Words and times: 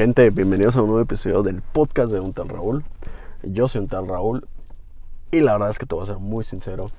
Gente, 0.00 0.30
bienvenidos 0.30 0.76
a 0.76 0.80
un 0.80 0.86
nuevo 0.86 1.02
episodio 1.02 1.42
del 1.42 1.60
podcast 1.60 2.10
de 2.10 2.20
un 2.20 2.32
tal 2.32 2.48
Raúl. 2.48 2.84
Yo 3.42 3.68
soy 3.68 3.82
un 3.82 3.88
tal 3.88 4.08
Raúl 4.08 4.48
y 5.30 5.40
la 5.40 5.52
verdad 5.52 5.68
es 5.68 5.78
que 5.78 5.84
te 5.84 5.94
voy 5.94 6.04
a 6.04 6.06
ser 6.06 6.16
muy 6.16 6.42
sincero. 6.42 6.90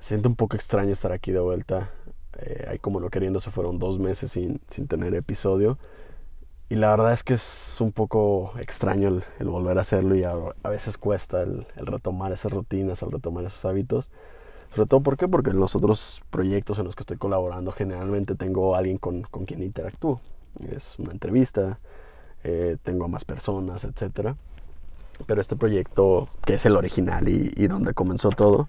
Siento 0.00 0.30
un 0.30 0.34
poco 0.34 0.56
extraño 0.56 0.92
estar 0.92 1.12
aquí 1.12 1.30
de 1.30 1.40
vuelta. 1.40 1.90
Eh, 2.38 2.64
hay 2.70 2.78
como 2.78 3.00
no 3.00 3.10
queriendo, 3.10 3.38
se 3.38 3.50
fueron 3.50 3.78
dos 3.78 3.98
meses 3.98 4.32
sin, 4.32 4.62
sin, 4.70 4.88
tener 4.88 5.14
episodio. 5.14 5.76
Y 6.70 6.76
la 6.76 6.88
verdad 6.88 7.12
es 7.12 7.22
que 7.22 7.34
es 7.34 7.76
un 7.80 7.92
poco 7.92 8.54
extraño 8.58 9.20
el, 9.38 9.46
volver 9.46 9.76
a 9.76 9.82
hacerlo 9.82 10.16
y 10.16 10.24
a, 10.24 10.34
veces 10.70 10.96
cuesta 10.96 11.42
el, 11.42 11.66
retomar 11.76 12.32
esas 12.32 12.50
rutinas, 12.50 13.02
el 13.02 13.12
retomar 13.12 13.44
esos 13.44 13.62
hábitos. 13.66 14.10
Sobre 14.74 14.88
todo, 14.88 15.00
¿por 15.02 15.18
qué? 15.18 15.28
Porque 15.28 15.50
en 15.50 15.60
los 15.60 15.76
otros 15.76 16.22
proyectos 16.30 16.78
en 16.78 16.86
los 16.86 16.96
que 16.96 17.02
estoy 17.02 17.18
colaborando 17.18 17.72
generalmente 17.72 18.36
tengo 18.36 18.74
alguien 18.74 18.96
con, 18.96 19.20
con 19.20 19.44
quien 19.44 19.62
interactúo. 19.62 20.18
Es 20.70 20.98
una 20.98 21.12
entrevista, 21.12 21.78
eh, 22.44 22.76
tengo 22.82 23.04
a 23.04 23.08
más 23.08 23.24
personas, 23.24 23.84
etc. 23.84 24.34
Pero 25.26 25.40
este 25.40 25.56
proyecto, 25.56 26.28
que 26.44 26.54
es 26.54 26.66
el 26.66 26.76
original 26.76 27.28
y, 27.28 27.66
donde 27.66 27.92
comenzó 27.92 28.30
todo, 28.30 28.68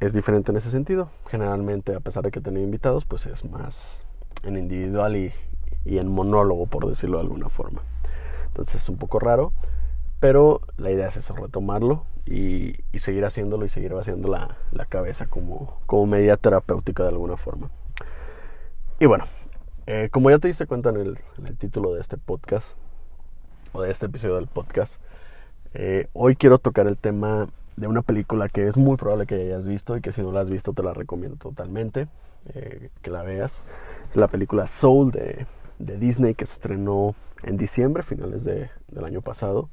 es 0.00 0.12
diferente 0.12 0.50
en 0.50 0.58
ese 0.58 0.70
sentido. 0.70 1.10
Generalmente, 1.28 1.94
a 1.94 2.00
pesar 2.00 2.22
de 2.24 2.30
que 2.30 2.40
tengo 2.40 2.58
invitados, 2.58 3.04
pues 3.04 3.26
es 3.26 3.44
más 3.44 4.02
en 4.42 4.56
individual 4.56 5.16
y, 5.16 5.32
en 5.86 6.08
monólogo, 6.08 6.66
por 6.66 6.86
decirlo 6.86 7.18
de 7.18 7.24
alguna 7.24 7.48
forma. 7.48 7.82
Entonces 8.48 8.82
es 8.82 8.88
un 8.88 8.96
poco 8.96 9.18
raro, 9.18 9.52
pero 10.18 10.60
la 10.76 10.90
idea 10.90 11.08
es 11.08 11.16
eso, 11.16 11.34
retomarlo 11.34 12.04
y, 12.26 12.76
seguir 12.98 13.24
haciéndolo 13.24 13.64
y 13.64 13.70
seguir 13.70 13.94
vaciando 13.94 14.28
la, 14.28 14.58
la, 14.72 14.84
cabeza 14.84 15.26
como, 15.26 15.78
como 15.86 16.14
terapéutica 16.36 17.04
de 17.04 17.08
alguna 17.10 17.38
forma. 17.38 17.70
Y 18.98 19.06
bueno, 19.06 19.24
eh, 19.92 20.08
como 20.08 20.30
ya 20.30 20.38
te 20.38 20.46
diste 20.46 20.66
cuenta 20.66 20.90
en 20.90 20.98
el, 20.98 21.18
en 21.36 21.46
el, 21.48 21.56
título 21.56 21.94
de 21.94 22.00
este 22.00 22.16
podcast, 22.16 22.76
o 23.72 23.82
de 23.82 23.90
este 23.90 24.06
episodio 24.06 24.36
del 24.36 24.46
podcast, 24.46 25.00
eh, 25.74 26.06
hoy 26.12 26.36
quiero 26.36 26.58
tocar 26.58 26.86
el 26.86 26.96
tema 26.96 27.48
de 27.76 27.88
una 27.88 28.02
película 28.02 28.48
que 28.48 28.68
es 28.68 28.76
muy 28.76 28.96
probable 28.96 29.26
que 29.26 29.34
hayas 29.34 29.66
visto 29.66 29.96
y 29.96 30.00
que 30.00 30.12
si 30.12 30.22
no 30.22 30.30
la 30.30 30.42
has 30.42 30.50
visto 30.50 30.74
te 30.74 30.84
la 30.84 30.94
recomiendo 30.94 31.38
totalmente, 31.38 32.06
eh, 32.54 32.90
que 33.02 33.10
la 33.10 33.24
veas. 33.24 33.64
Es 34.08 34.16
la 34.16 34.28
película 34.28 34.68
Soul 34.68 35.10
de, 35.10 35.46
de 35.80 35.98
Disney 35.98 36.36
que 36.36 36.46
se 36.46 36.52
estrenó 36.52 37.16
en 37.42 37.56
diciembre, 37.56 38.04
finales 38.04 38.44
de, 38.44 38.70
del 38.92 39.04
año 39.04 39.22
pasado. 39.22 39.70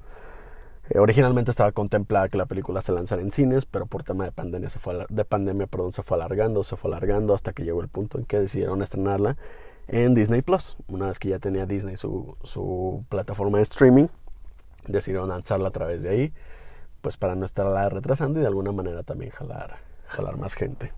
Eh, 0.89 0.97
originalmente 0.97 1.51
estaba 1.51 1.71
contemplada 1.71 2.27
que 2.29 2.39
la 2.39 2.47
película 2.47 2.81
se 2.81 2.91
lanzara 2.91 3.21
en 3.21 3.31
cines, 3.31 3.67
pero 3.67 3.85
por 3.85 4.01
tema 4.01 4.25
de 4.25 4.31
pandemia 4.31 4.69
se 4.69 4.79
fue, 4.79 5.05
de 5.07 5.25
pandemia, 5.25 5.67
perdón, 5.67 5.91
se 5.91 6.01
fue 6.01 6.17
alargando, 6.17 6.63
se 6.63 6.75
fue 6.75 6.89
alargando 6.89 7.35
hasta 7.35 7.53
que 7.53 7.63
llegó 7.63 7.81
el 7.81 7.87
punto 7.87 8.17
en 8.17 8.25
que 8.25 8.39
decidieron 8.39 8.81
estrenarla 8.81 9.37
en 9.87 10.13
Disney 10.13 10.41
Plus. 10.41 10.77
Una 10.87 11.07
vez 11.07 11.19
que 11.19 11.29
ya 11.29 11.39
tenía 11.39 11.65
Disney 11.65 11.97
su, 11.97 12.35
su 12.43 13.05
plataforma 13.09 13.57
de 13.57 13.63
streaming, 13.63 14.07
decidieron 14.87 15.29
lanzarla 15.29 15.69
a 15.69 15.71
través 15.71 16.03
de 16.03 16.09
ahí, 16.09 16.33
pues 17.01 17.17
para 17.17 17.35
no 17.35 17.45
estarla 17.45 17.89
retrasando 17.89 18.39
y 18.39 18.41
de 18.41 18.47
alguna 18.47 18.71
manera 18.71 19.03
también 19.03 19.31
jalar, 19.31 19.77
jalar 20.07 20.37
más 20.37 20.53
gente. 20.53 20.93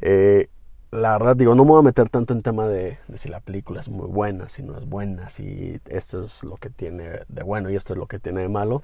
Eh, 0.00 0.48
la 0.90 1.12
verdad, 1.12 1.36
digo, 1.36 1.54
no 1.54 1.64
me 1.64 1.72
voy 1.72 1.80
a 1.80 1.82
meter 1.82 2.08
tanto 2.08 2.32
en 2.32 2.42
tema 2.42 2.66
de, 2.66 2.98
de, 3.08 3.18
si 3.18 3.28
la 3.28 3.40
película 3.40 3.80
es 3.80 3.90
muy 3.90 4.06
buena, 4.06 4.48
si 4.48 4.62
no 4.62 4.78
es 4.78 4.88
buena, 4.88 5.28
si 5.28 5.80
esto 5.86 6.24
es 6.24 6.42
lo 6.44 6.56
que 6.56 6.70
tiene 6.70 7.20
de 7.28 7.42
bueno 7.42 7.68
y 7.68 7.76
esto 7.76 7.92
es 7.92 7.98
lo 7.98 8.06
que 8.06 8.18
tiene 8.18 8.40
de 8.40 8.48
malo, 8.48 8.82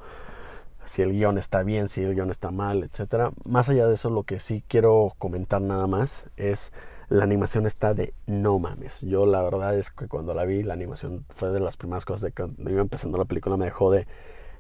si 0.85 1.01
el 1.01 1.13
guion 1.13 1.39
está 1.39 1.63
bien, 1.63 1.89
si 1.89 2.03
el 2.03 2.15
guion 2.15 2.31
está 2.31 2.51
mal, 2.51 2.83
etc. 2.83 3.33
Más 3.45 3.71
allá 3.71 3.87
de 3.87 3.95
eso, 3.95 4.11
lo 4.11 4.25
que 4.25 4.39
sí 4.39 4.63
quiero 4.69 5.15
comentar 5.19 5.63
nada 5.63 5.87
más 5.87 6.27
es 6.37 6.73
la 7.09 7.25
animación 7.25 7.67
está 7.67 7.95
de 7.95 8.15
no 8.27 8.59
mames. 8.59 9.01
Yo 9.03 9.27
la 9.27 9.43
verdad 9.43 9.77
es 9.77 9.91
que 9.91 10.09
cuando 10.09 10.35
la 10.35 10.45
vi, 10.45 10.63
la 10.63 10.75
animación 10.75 11.25
fue 11.31 11.51
de 11.51 11.61
las 11.61 11.77
primeras 11.77 12.05
cosas 12.05 12.23
de 12.23 12.33
cuando 12.33 12.71
iba 12.71 12.81
empezando 12.81 13.19
la 13.19 13.25
película, 13.25 13.57
me 13.57 13.67
dejó 13.67 13.91
de 13.91 14.07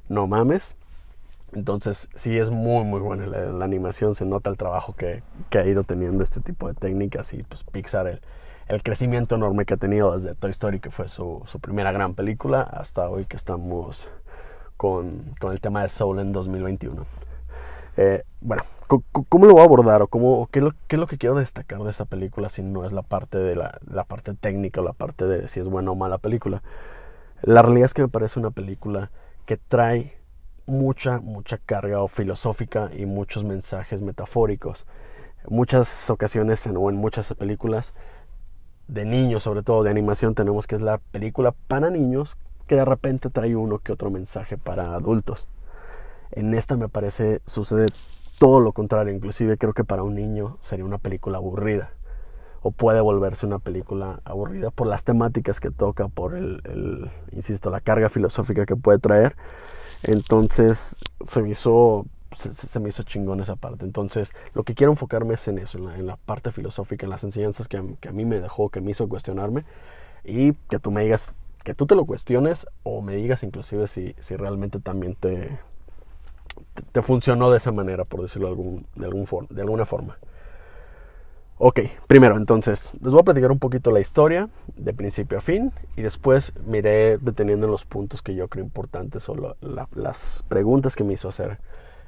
no 0.08 0.26
mames. 0.26 0.74
Entonces 1.52 2.08
sí 2.14 2.36
es 2.36 2.50
muy 2.50 2.84
muy 2.84 3.00
buena 3.00 3.26
la, 3.26 3.64
animación, 3.64 4.14
se 4.14 4.24
nota 4.24 4.50
el 4.50 4.56
trabajo 4.56 4.94
que, 4.94 5.22
que, 5.50 5.58
ha 5.58 5.66
ido 5.66 5.84
teniendo 5.84 6.24
este 6.24 6.40
tipo 6.40 6.66
de 6.68 6.74
técnicas 6.74 7.32
y 7.32 7.44
pues 7.44 7.62
Pixar 7.62 8.08
el, 8.08 8.20
el 8.68 8.82
crecimiento 8.82 9.34
enorme 9.34 9.64
que 9.64 9.74
ha 9.74 9.76
tenido 9.76 10.18
desde 10.18 10.34
Toy 10.34 10.50
Story, 10.50 10.80
que 10.80 10.90
fue 10.90 11.08
su, 11.08 11.42
su 11.46 11.60
primera 11.60 11.92
gran 11.92 12.14
película, 12.14 12.62
hasta 12.62 13.08
hoy 13.08 13.26
que 13.26 13.36
estamos 13.36 14.10
con, 14.76 15.34
con 15.38 15.52
el 15.52 15.60
tema 15.60 15.82
de 15.82 15.88
Soul 15.88 16.18
en 16.18 16.32
2021. 16.32 17.04
Eh, 17.96 18.24
bueno, 18.40 18.62
¿cómo 18.86 19.46
lo 19.46 19.52
voy 19.52 19.62
a 19.62 19.64
abordar 19.64 20.02
o 20.02 20.08
cómo, 20.08 20.48
qué, 20.50 20.60
es 20.60 20.98
lo, 20.98 21.06
que 21.06 21.18
quiero 21.18 21.36
destacar 21.36 21.82
de 21.82 21.90
esta 21.90 22.04
película 22.04 22.48
si 22.48 22.62
no 22.62 22.84
es 22.84 22.92
la 22.92 23.02
parte, 23.02 23.38
de 23.38 23.56
la, 23.56 23.78
la 23.90 24.04
parte 24.04 24.34
técnica 24.34 24.80
o 24.80 24.84
la 24.84 24.92
parte 24.92 25.26
de 25.26 25.48
si 25.48 25.60
es 25.60 25.68
buena 25.68 25.90
o 25.90 25.94
mala 25.94 26.18
película? 26.18 26.62
La 27.42 27.62
realidad 27.62 27.86
es 27.86 27.94
que 27.94 28.02
me 28.02 28.08
parece 28.08 28.38
una 28.38 28.50
película 28.50 29.10
que 29.46 29.56
trae 29.56 30.16
mucha, 30.66 31.20
mucha 31.20 31.58
carga 31.58 32.00
o 32.00 32.08
filosófica 32.08 32.90
y 32.96 33.06
muchos 33.06 33.44
mensajes 33.44 34.02
metafóricos. 34.02 34.86
Muchas 35.48 36.08
ocasiones 36.10 36.66
en, 36.66 36.76
o 36.76 36.88
en 36.88 36.96
muchas 36.96 37.32
películas 37.34 37.92
de 38.88 39.04
niños, 39.04 39.42
sobre 39.42 39.62
todo 39.62 39.82
de 39.82 39.90
animación, 39.90 40.34
tenemos 40.34 40.66
que 40.66 40.74
es 40.74 40.80
la 40.80 40.98
película 40.98 41.54
para 41.68 41.90
niños 41.90 42.36
que 42.66 42.76
de 42.76 42.84
repente 42.84 43.30
trae 43.30 43.56
uno 43.56 43.78
que 43.78 43.92
otro 43.92 44.10
mensaje 44.10 44.56
para 44.56 44.94
adultos. 44.94 45.46
En 46.30 46.54
esta 46.54 46.76
me 46.76 46.88
parece 46.88 47.40
sucede 47.46 47.86
todo 48.38 48.60
lo 48.60 48.72
contrario, 48.72 49.14
inclusive 49.14 49.58
creo 49.58 49.72
que 49.72 49.84
para 49.84 50.02
un 50.02 50.14
niño 50.14 50.58
sería 50.60 50.84
una 50.84 50.98
película 50.98 51.38
aburrida 51.38 51.92
o 52.64 52.70
puede 52.70 53.00
volverse 53.02 53.44
una 53.44 53.58
película 53.58 54.20
aburrida 54.24 54.70
por 54.70 54.86
las 54.86 55.04
temáticas 55.04 55.60
que 55.60 55.70
toca, 55.70 56.08
por 56.08 56.34
el, 56.34 57.10
insisto, 57.30 57.70
la 57.70 57.80
carga 57.80 58.08
filosófica 58.08 58.64
que 58.64 58.74
puede 58.74 58.98
traer. 58.98 59.36
Entonces 60.02 60.96
se 61.28 61.42
me 61.42 61.50
hizo 61.50 62.06
se, 62.36 62.54
se, 62.54 62.80
me 62.80 62.88
hizo 62.88 63.02
chingón 63.02 63.40
esa 63.40 63.54
parte. 63.54 63.84
Entonces, 63.84 64.32
lo 64.54 64.64
que 64.64 64.74
quiero 64.74 64.92
enfocarme 64.92 65.34
es 65.34 65.46
en 65.46 65.58
eso, 65.58 65.76
en 65.78 65.84
la, 65.84 65.96
en 65.96 66.06
la 66.06 66.16
parte 66.16 66.52
filosófica, 66.52 67.04
en 67.04 67.10
las 67.10 67.22
enseñanzas 67.22 67.68
que, 67.68 67.96
que, 68.00 68.08
a 68.08 68.12
mí 68.12 68.24
me 68.24 68.40
dejó, 68.40 68.70
que 68.70 68.80
me 68.80 68.90
hizo 68.92 69.08
cuestionarme 69.08 69.64
y 70.24 70.54
que 70.70 70.78
tú 70.78 70.90
me 70.90 71.04
digas, 71.04 71.36
que 71.64 71.74
tú 71.74 71.86
te 71.86 71.94
lo 71.94 72.06
cuestiones 72.06 72.66
o 72.82 73.02
me 73.02 73.14
digas 73.14 73.42
inclusive 73.42 73.86
si, 73.86 74.16
si 74.20 74.36
realmente 74.36 74.80
también 74.80 75.14
te, 75.14 75.58
te, 76.92 77.02
funcionó 77.02 77.50
de 77.50 77.58
esa 77.58 77.72
manera, 77.72 78.04
por 78.04 78.22
decirlo 78.22 78.48
de, 78.48 78.52
algún, 78.52 78.86
de, 78.94 79.04
algún 79.06 79.46
de 79.50 79.60
alguna 79.60 79.84
forma. 79.84 80.18
Ok, 81.58 81.80
primero 82.08 82.36
entonces 82.36 82.90
les 83.00 83.12
voy 83.12 83.20
a 83.20 83.24
platicar 83.24 83.52
un 83.52 83.60
poquito 83.60 83.92
la 83.92 84.00
historia 84.00 84.48
de 84.76 84.92
principio 84.92 85.38
a 85.38 85.40
fin 85.40 85.72
y 85.96 86.02
después 86.02 86.52
me 86.66 86.78
iré 86.78 87.16
deteniendo 87.18 87.66
en 87.66 87.70
los 87.70 87.84
puntos 87.84 88.22
que 88.22 88.34
yo 88.34 88.48
creo 88.48 88.64
importantes 88.64 89.28
o 89.28 89.36
la, 89.36 89.56
la, 89.60 89.88
las 89.94 90.44
preguntas 90.48 90.96
que 90.96 91.04
me 91.04 91.12
hizo 91.12 91.28
hacer 91.28 91.58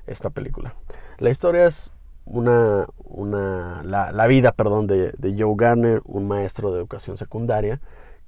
esta 0.08 0.30
película. 0.30 0.74
La 1.18 1.30
historia 1.30 1.66
es 1.66 1.92
una, 2.24 2.86
una 3.04 3.84
la, 3.84 4.26
vida 4.26 4.50
perdón, 4.50 4.88
de 4.88 5.36
Joe 5.38 5.54
Garner, 5.56 6.02
un 6.04 6.26
maestro 6.26 6.72
de 6.72 6.78
educación 6.78 7.16
secundaria 7.16 7.80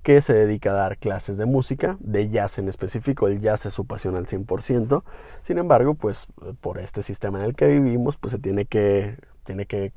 que 0.02 0.20
se 0.20 0.32
dedica 0.32 0.70
a 0.70 0.74
dar 0.74 0.98
clases 0.98 1.36
de 1.36 1.46
música, 1.46 1.96
de 2.00 2.30
jazz 2.30 2.58
en 2.58 2.68
específico, 2.68 3.28
el 3.28 3.40
jazz 3.40 3.66
es 3.66 3.74
su 3.74 3.86
pasión 3.86 4.16
al 4.16 4.26
100%, 4.26 5.02
sin 5.42 5.58
embargo, 5.58 5.94
pues 5.94 6.26
por 6.60 6.78
este 6.78 7.02
sistema 7.02 7.40
en 7.40 7.44
el 7.44 7.54
que 7.54 7.66
vivimos, 7.66 8.16
pues 8.16 8.32
se 8.32 8.38
tiene 8.38 8.64
que, 8.64 9.18
tiene 9.44 9.66
que 9.66 9.92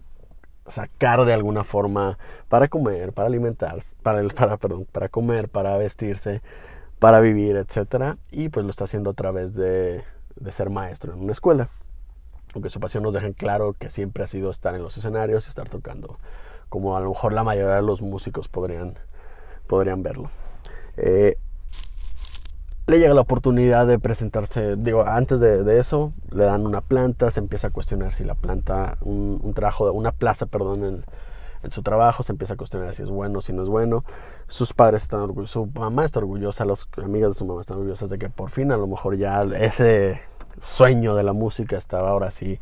sacar 0.68 1.24
de 1.26 1.34
alguna 1.34 1.64
forma 1.64 2.18
para 2.50 2.68
comer, 2.68 3.14
para 3.14 3.28
alimentarse, 3.28 3.96
para, 4.02 4.28
para, 4.30 4.58
perdón, 4.58 4.88
para 4.92 5.10
comer, 5.10 5.50
para 5.50 5.78
vestirse, 5.78 6.42
para 7.00 7.20
vivir, 7.20 7.56
etc. 7.58 8.18
Y 8.32 8.50
pues 8.50 8.66
lo 8.66 8.70
está 8.70 8.86
haciendo 8.86 9.12
a 9.12 9.14
través 9.14 9.54
de, 9.54 10.04
de 10.36 10.52
ser 10.52 10.70
maestro 10.70 11.14
en 11.14 11.20
una 11.22 11.32
escuela. 11.32 11.70
Aunque 12.54 12.70
su 12.70 12.80
pasión 12.80 13.04
nos 13.04 13.14
deja 13.14 13.32
claro 13.34 13.74
que 13.74 13.90
siempre 13.90 14.24
ha 14.24 14.28
sido 14.28 14.50
estar 14.50 14.76
en 14.76 14.84
los 14.84 14.98
escenarios 14.98 15.48
y 15.48 15.50
estar 15.50 15.70
tocando, 15.70 16.18
como 16.70 16.98
a 16.98 17.02
lo 17.02 17.10
mejor 17.10 17.34
la 17.34 17.44
mayoría 17.44 17.76
de 17.76 17.82
los 17.82 18.02
músicos 18.02 18.50
podrían, 18.50 18.96
podrían 19.72 20.04
verlo. 20.04 20.30
Eh, 20.98 21.38
le 22.88 23.00
llega 23.00 23.14
la 23.14 23.22
oportunidad 23.22 23.88
de 23.88 24.00
presentarse, 24.00 24.76
digo, 24.76 25.06
antes 25.08 25.40
de, 25.40 25.80
eso, 25.80 26.12
le 26.30 26.44
dan 26.44 26.66
una 26.66 26.82
planta, 26.82 27.32
se 27.32 27.40
empieza 27.40 27.68
a 27.68 27.70
cuestionar 27.70 28.14
si 28.14 28.26
la 28.26 28.36
planta, 28.36 28.98
un, 29.00 29.54
trabajo, 29.56 29.90
una 29.94 30.12
plaza, 30.12 30.46
perdón, 30.46 30.84
en, 30.84 31.06
en, 31.64 31.72
su 31.72 31.84
trabajo, 31.84 32.22
se 32.22 32.34
empieza 32.34 32.56
a 32.56 32.58
cuestionar 32.58 32.94
si 32.94 33.04
es 33.04 33.10
bueno, 33.10 33.40
si 33.40 33.54
no 33.54 33.64
es 33.64 33.70
bueno. 33.70 34.04
Sus 34.48 34.74
padres 34.74 35.04
están 35.04 35.22
orgullosos, 35.22 35.52
su 35.52 35.66
mamá 35.68 36.04
está 36.04 36.20
orgullosa, 36.20 36.66
las 36.66 36.86
amigas 37.02 37.32
de 37.32 37.36
su 37.36 37.46
mamá 37.46 37.62
están 37.62 37.78
orgullosas 37.78 38.10
de 38.10 38.20
que 38.20 38.30
por 38.30 38.50
fin 38.50 38.74
a 38.74 38.78
lo 38.78 38.88
mejor 38.88 39.16
ya 39.16 39.42
ese 39.58 40.20
sueño 40.60 41.16
de 41.16 41.24
la 41.24 41.32
música 41.32 41.78
estaba 41.78 42.10
ahora 42.10 42.30
sí 42.30 42.60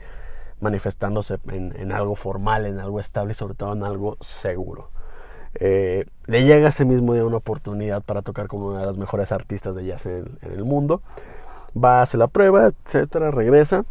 manifestándose 0.61 1.39
en, 1.47 1.75
en 1.75 1.91
algo 1.91 2.15
formal, 2.15 2.67
en 2.67 2.79
algo 2.79 2.99
estable 2.99 3.31
y 3.31 3.35
sobre 3.35 3.55
todo 3.55 3.73
en 3.73 3.83
algo 3.83 4.17
seguro. 4.19 4.91
Eh, 5.59 6.05
le 6.25 6.43
llega 6.43 6.69
ese 6.69 6.85
mismo 6.85 7.13
día 7.13 7.25
una 7.25 7.37
oportunidad 7.37 8.01
para 8.01 8.21
tocar 8.21 8.47
como 8.47 8.67
una 8.67 8.79
de 8.79 8.85
las 8.85 8.97
mejores 8.97 9.31
artistas 9.31 9.75
de 9.75 9.85
jazz 9.85 10.05
en, 10.05 10.37
el 10.41 10.63
mundo. 10.63 11.01
Va, 11.75 12.01
hace 12.01 12.17
la 12.17 12.27
prueba, 12.27 12.67
etcétera, 12.67 13.31
regresa, 13.31 13.85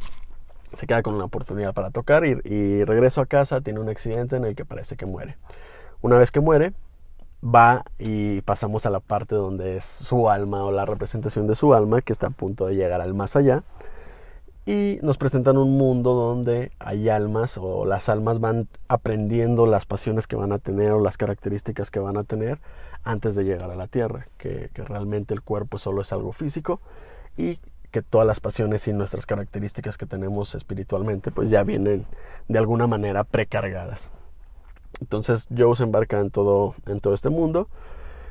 se 0.72 0.86
queda 0.86 1.02
con 1.02 1.14
una 1.14 1.24
oportunidad 1.24 1.74
para 1.74 1.90
tocar 1.90 2.24
y, 2.24 2.40
y 2.44 2.84
regreso 2.84 3.20
a 3.20 3.26
casa, 3.26 3.60
tiene 3.60 3.80
un 3.80 3.88
accidente 3.88 4.36
en 4.36 4.44
el 4.44 4.56
que 4.56 4.64
parece 4.64 4.96
que 4.96 5.06
muere. 5.06 5.36
Una 6.00 6.16
vez 6.16 6.30
que 6.30 6.40
muere, 6.40 6.72
va 7.44 7.84
y 7.98 8.40
pasamos 8.42 8.86
a 8.86 8.90
la 8.90 9.00
parte 9.00 9.34
donde 9.34 9.76
es 9.76 9.84
su 9.84 10.28
alma 10.28 10.64
o 10.64 10.72
la 10.72 10.84
representación 10.86 11.46
de 11.46 11.54
su 11.54 11.74
alma 11.74 12.02
que 12.02 12.12
está 12.12 12.28
a 12.28 12.30
punto 12.30 12.66
de 12.66 12.74
llegar 12.74 13.00
al 13.00 13.14
más 13.14 13.36
allá 13.36 13.62
y 14.68 14.98
nos 15.00 15.16
presentan 15.16 15.56
un 15.56 15.78
mundo 15.78 16.12
donde 16.12 16.72
hay 16.78 17.08
almas 17.08 17.56
o 17.56 17.86
las 17.86 18.10
almas 18.10 18.38
van 18.38 18.68
aprendiendo 18.86 19.64
las 19.64 19.86
pasiones 19.86 20.26
que 20.26 20.36
van 20.36 20.52
a 20.52 20.58
tener 20.58 20.92
o 20.92 21.00
las 21.00 21.16
características 21.16 21.90
que 21.90 22.00
van 22.00 22.18
a 22.18 22.24
tener 22.24 22.58
antes 23.02 23.34
de 23.34 23.44
llegar 23.44 23.70
a 23.70 23.76
la 23.76 23.86
tierra, 23.86 24.26
que, 24.36 24.68
realmente 24.74 25.32
el 25.32 25.40
cuerpo 25.40 25.78
solo 25.78 26.02
es 26.02 26.12
algo 26.12 26.32
físico 26.32 26.82
y 27.38 27.60
que 27.92 28.02
todas 28.02 28.26
las 28.26 28.40
pasiones 28.40 28.86
y 28.88 28.92
nuestras 28.92 29.24
características 29.24 29.96
que 29.96 30.04
tenemos 30.04 30.54
espiritualmente 30.54 31.30
pues 31.30 31.48
ya 31.48 31.62
vienen 31.62 32.04
de 32.48 32.58
alguna 32.58 32.86
manera 32.86 33.24
precargadas. 33.24 34.10
Entonces 35.00 35.46
Joe 35.56 35.76
se 35.76 35.84
embarca 35.84 36.20
en 36.20 36.30
todo, 36.30 36.74
en 36.84 37.00
todo 37.00 37.14
este 37.14 37.30
mundo 37.30 37.68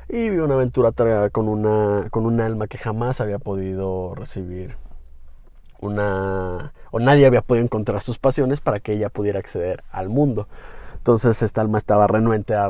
y 0.08 0.30
vive 0.30 0.42
una 0.42 0.54
aventura 0.54 0.92
con 1.32 1.48
una, 1.48 2.06
con 2.10 2.26
un 2.26 2.40
alma 2.40 2.68
que 2.68 2.78
jamás 2.78 3.20
había 3.20 3.40
podido 3.40 4.14
recibir 4.14 4.76
una 5.80 6.72
o 6.90 7.00
nadie 7.00 7.26
había 7.26 7.42
podido 7.42 7.64
encontrar 7.64 8.02
sus 8.02 8.18
pasiones 8.18 8.60
para 8.60 8.80
que 8.80 8.92
ella 8.92 9.08
pudiera 9.08 9.38
acceder 9.38 9.82
al 9.90 10.08
mundo. 10.08 10.48
Entonces 10.96 11.40
esta 11.42 11.60
alma 11.60 11.78
estaba 11.78 12.06
renuente 12.06 12.54
a, 12.54 12.68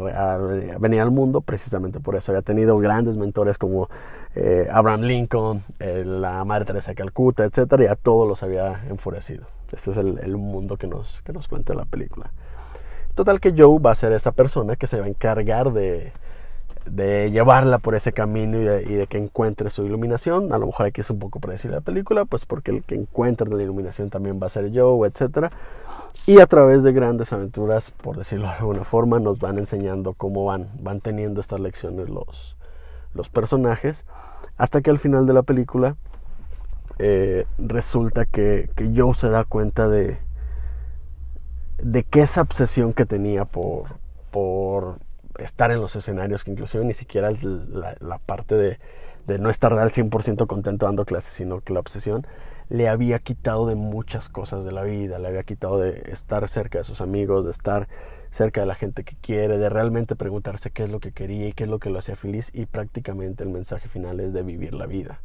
venir 0.78 1.00
al 1.00 1.10
mundo 1.10 1.40
precisamente 1.40 1.98
por 1.98 2.14
eso. 2.14 2.30
Había 2.30 2.42
tenido 2.42 2.78
grandes 2.78 3.16
mentores 3.16 3.58
como 3.58 3.88
eh, 4.34 4.68
Abraham 4.70 5.02
Lincoln, 5.02 5.64
eh, 5.80 6.04
la 6.06 6.44
Madre 6.44 6.66
Teresa 6.66 6.92
de 6.92 6.94
Calcuta, 6.94 7.44
etc. 7.44 7.80
Y 7.80 7.86
a 7.86 7.96
todos 7.96 8.28
los 8.28 8.42
había 8.42 8.84
enfurecido. 8.88 9.46
Este 9.72 9.90
es 9.90 9.96
el, 9.96 10.18
el, 10.22 10.36
mundo 10.36 10.76
que 10.76 10.86
nos, 10.86 11.20
que 11.22 11.32
nos 11.32 11.48
plantea 11.48 11.74
la 11.74 11.84
película. 11.84 12.30
Total 13.14 13.40
que 13.40 13.52
Joe 13.56 13.80
va 13.80 13.90
a 13.90 13.96
ser 13.96 14.12
esa 14.12 14.30
persona 14.30 14.76
que 14.76 14.86
se 14.86 15.00
va 15.00 15.06
a 15.06 15.08
encargar 15.08 15.72
de, 15.72 16.12
de 16.90 17.30
llevarla 17.30 17.78
por 17.78 17.94
ese 17.94 18.12
camino 18.12 18.58
y 18.58 18.64
de, 18.64 19.06
que 19.06 19.18
encuentre 19.18 19.70
su 19.70 19.84
iluminación. 19.84 20.52
A 20.52 20.58
lo 20.58 20.66
mejor 20.66 20.86
aquí 20.86 21.00
es 21.00 21.10
un 21.10 21.18
poco 21.18 21.40
predecible 21.40 21.76
la 21.76 21.80
película, 21.80 22.24
pues 22.24 22.46
porque 22.46 22.70
el 22.70 22.82
que 22.82 22.94
encuentre 22.94 23.48
la 23.48 23.62
iluminación 23.62 24.10
también 24.10 24.40
va 24.42 24.46
a 24.46 24.50
ser 24.50 24.70
yo, 24.70 25.04
etc. 25.06 25.52
Y 26.26 26.40
a 26.40 26.46
través 26.46 26.82
de 26.82 26.92
grandes 26.92 27.32
aventuras, 27.32 27.90
por 27.90 28.16
decirlo 28.16 28.48
de 28.48 28.54
alguna 28.54 28.84
forma, 28.84 29.18
nos 29.18 29.38
van 29.38 29.58
enseñando 29.58 30.14
cómo 30.14 30.44
van, 30.44 30.68
van 30.80 31.00
teniendo 31.00 31.40
estas 31.40 31.60
lecciones 31.60 32.08
los, 32.08 32.56
los 33.14 33.28
personajes, 33.28 34.04
hasta 34.56 34.80
que 34.80 34.90
al 34.90 34.98
final 34.98 35.26
de 35.26 35.32
la 35.32 35.42
película 35.42 35.96
eh, 36.98 37.46
resulta 37.58 38.26
que, 38.26 38.70
que 38.74 38.92
Joe 38.94 39.14
se 39.14 39.30
da 39.30 39.44
cuenta 39.44 39.88
de, 39.88 40.18
de 41.82 42.02
que 42.02 42.22
esa 42.22 42.42
obsesión 42.42 42.92
que 42.92 43.06
tenía 43.06 43.44
por, 43.44 43.84
por 44.30 44.98
estar 45.38 45.70
en 45.70 45.80
los 45.80 45.96
escenarios, 45.96 46.44
que 46.44 46.50
inclusive 46.50 46.84
ni 46.84 46.94
siquiera 46.94 47.30
la, 47.30 48.18
parte 48.18 48.54
de, 48.54 49.38
no 49.38 49.50
estar 49.50 49.72
al 49.72 49.90
100% 49.90 50.46
contento 50.46 50.86
dando 50.86 51.04
clases, 51.04 51.32
sino 51.32 51.60
que 51.60 51.72
la 51.72 51.80
obsesión 51.80 52.26
le 52.68 52.88
había 52.88 53.18
quitado 53.18 53.66
de 53.66 53.74
muchas 53.74 54.28
cosas 54.28 54.64
de 54.64 54.72
la 54.72 54.82
vida, 54.82 55.18
le 55.18 55.28
había 55.28 55.42
quitado 55.42 55.78
de 55.78 56.02
estar 56.10 56.46
cerca 56.48 56.78
de 56.78 56.84
sus 56.84 57.00
amigos, 57.00 57.44
de 57.44 57.50
estar 57.50 57.88
cerca 58.30 58.60
de 58.60 58.66
la 58.66 58.74
gente 58.74 59.04
que 59.04 59.16
quiere, 59.16 59.56
de 59.56 59.68
realmente 59.70 60.16
preguntarse 60.16 60.70
qué 60.70 60.84
es 60.84 60.90
lo 60.90 61.00
que 61.00 61.12
quería 61.12 61.48
y 61.48 61.52
qué 61.52 61.64
es 61.64 61.70
lo 61.70 61.78
que 61.78 61.88
lo 61.88 61.98
hacía 61.98 62.16
feliz 62.16 62.50
y 62.52 62.66
prácticamente 62.66 63.42
el 63.42 63.48
mensaje 63.48 63.88
final 63.88 64.20
es 64.20 64.34
de 64.34 64.42
vivir 64.42 64.74
la 64.74 64.86
vida, 64.86 65.20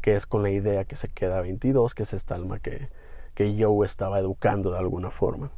que 0.00 0.14
es 0.14 0.26
con 0.26 0.42
la 0.42 0.50
idea 0.50 0.84
que 0.84 0.96
se 0.96 1.08
queda 1.08 1.38
a 1.38 1.42
22, 1.42 1.94
que 1.94 2.04
es 2.04 2.14
esta 2.14 2.34
alma 2.34 2.60
que, 2.60 2.88
que 3.34 3.56
Joe 3.58 3.84
estaba 3.84 4.18
educando 4.18 4.70
de 4.70 4.78
alguna 4.78 5.10
forma. 5.10 5.50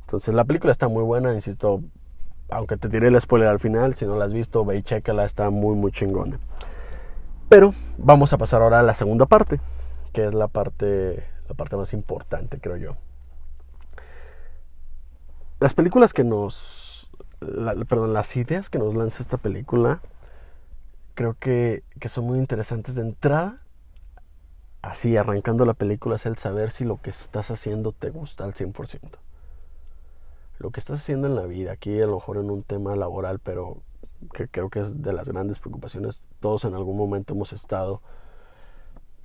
Entonces 0.00 0.34
la 0.34 0.44
película 0.44 0.72
está 0.72 0.88
muy 0.88 1.04
buena, 1.04 1.32
insisto, 1.32 1.82
aunque 2.50 2.76
te 2.76 2.88
tiré 2.88 3.08
el 3.08 3.20
spoiler 3.20 3.48
al 3.48 3.60
final, 3.60 3.94
si 3.94 4.06
no 4.06 4.16
la 4.16 4.24
has 4.24 4.32
visto, 4.32 4.64
ve 4.64 4.76
y 4.76 4.82
chécala, 4.82 5.24
está 5.24 5.50
muy, 5.50 5.76
muy 5.76 5.92
chingona. 5.92 6.38
Pero 7.48 7.74
vamos 7.98 8.32
a 8.32 8.38
pasar 8.38 8.62
ahora 8.62 8.80
a 8.80 8.82
la 8.82 8.94
segunda 8.94 9.26
parte, 9.26 9.60
que 10.12 10.26
es 10.26 10.34
la 10.34 10.48
parte, 10.48 11.24
la 11.48 11.54
parte 11.54 11.76
más 11.76 11.92
importante, 11.92 12.58
creo 12.60 12.76
yo. 12.76 12.96
Las 15.58 15.74
películas 15.74 16.14
que 16.14 16.24
nos, 16.24 17.10
perdón, 17.88 18.12
las 18.12 18.36
ideas 18.36 18.70
que 18.70 18.78
nos 18.78 18.94
lanza 18.94 19.22
esta 19.22 19.36
película, 19.36 20.00
creo 21.14 21.36
que, 21.38 21.82
que 21.98 22.08
son 22.08 22.24
muy 22.24 22.38
interesantes 22.38 22.94
de 22.94 23.02
entrada. 23.02 23.58
Así, 24.82 25.16
arrancando 25.16 25.66
la 25.66 25.74
película, 25.74 26.16
es 26.16 26.24
el 26.24 26.38
saber 26.38 26.70
si 26.70 26.84
lo 26.84 27.02
que 27.02 27.10
estás 27.10 27.50
haciendo 27.50 27.92
te 27.92 28.10
gusta 28.10 28.44
al 28.44 28.54
100% 28.54 29.18
lo 30.60 30.70
que 30.70 30.78
estás 30.78 31.00
haciendo 31.00 31.26
en 31.26 31.34
la 31.34 31.46
vida, 31.46 31.72
aquí 31.72 32.00
a 32.00 32.06
lo 32.06 32.16
mejor 32.16 32.36
en 32.36 32.50
un 32.50 32.62
tema 32.62 32.94
laboral, 32.94 33.40
pero 33.40 33.78
que 34.34 34.46
creo 34.46 34.68
que 34.68 34.80
es 34.80 35.02
de 35.02 35.12
las 35.14 35.28
grandes 35.28 35.58
preocupaciones, 35.58 36.22
todos 36.38 36.66
en 36.66 36.74
algún 36.74 36.98
momento 36.98 37.32
hemos 37.32 37.54
estado 37.54 38.02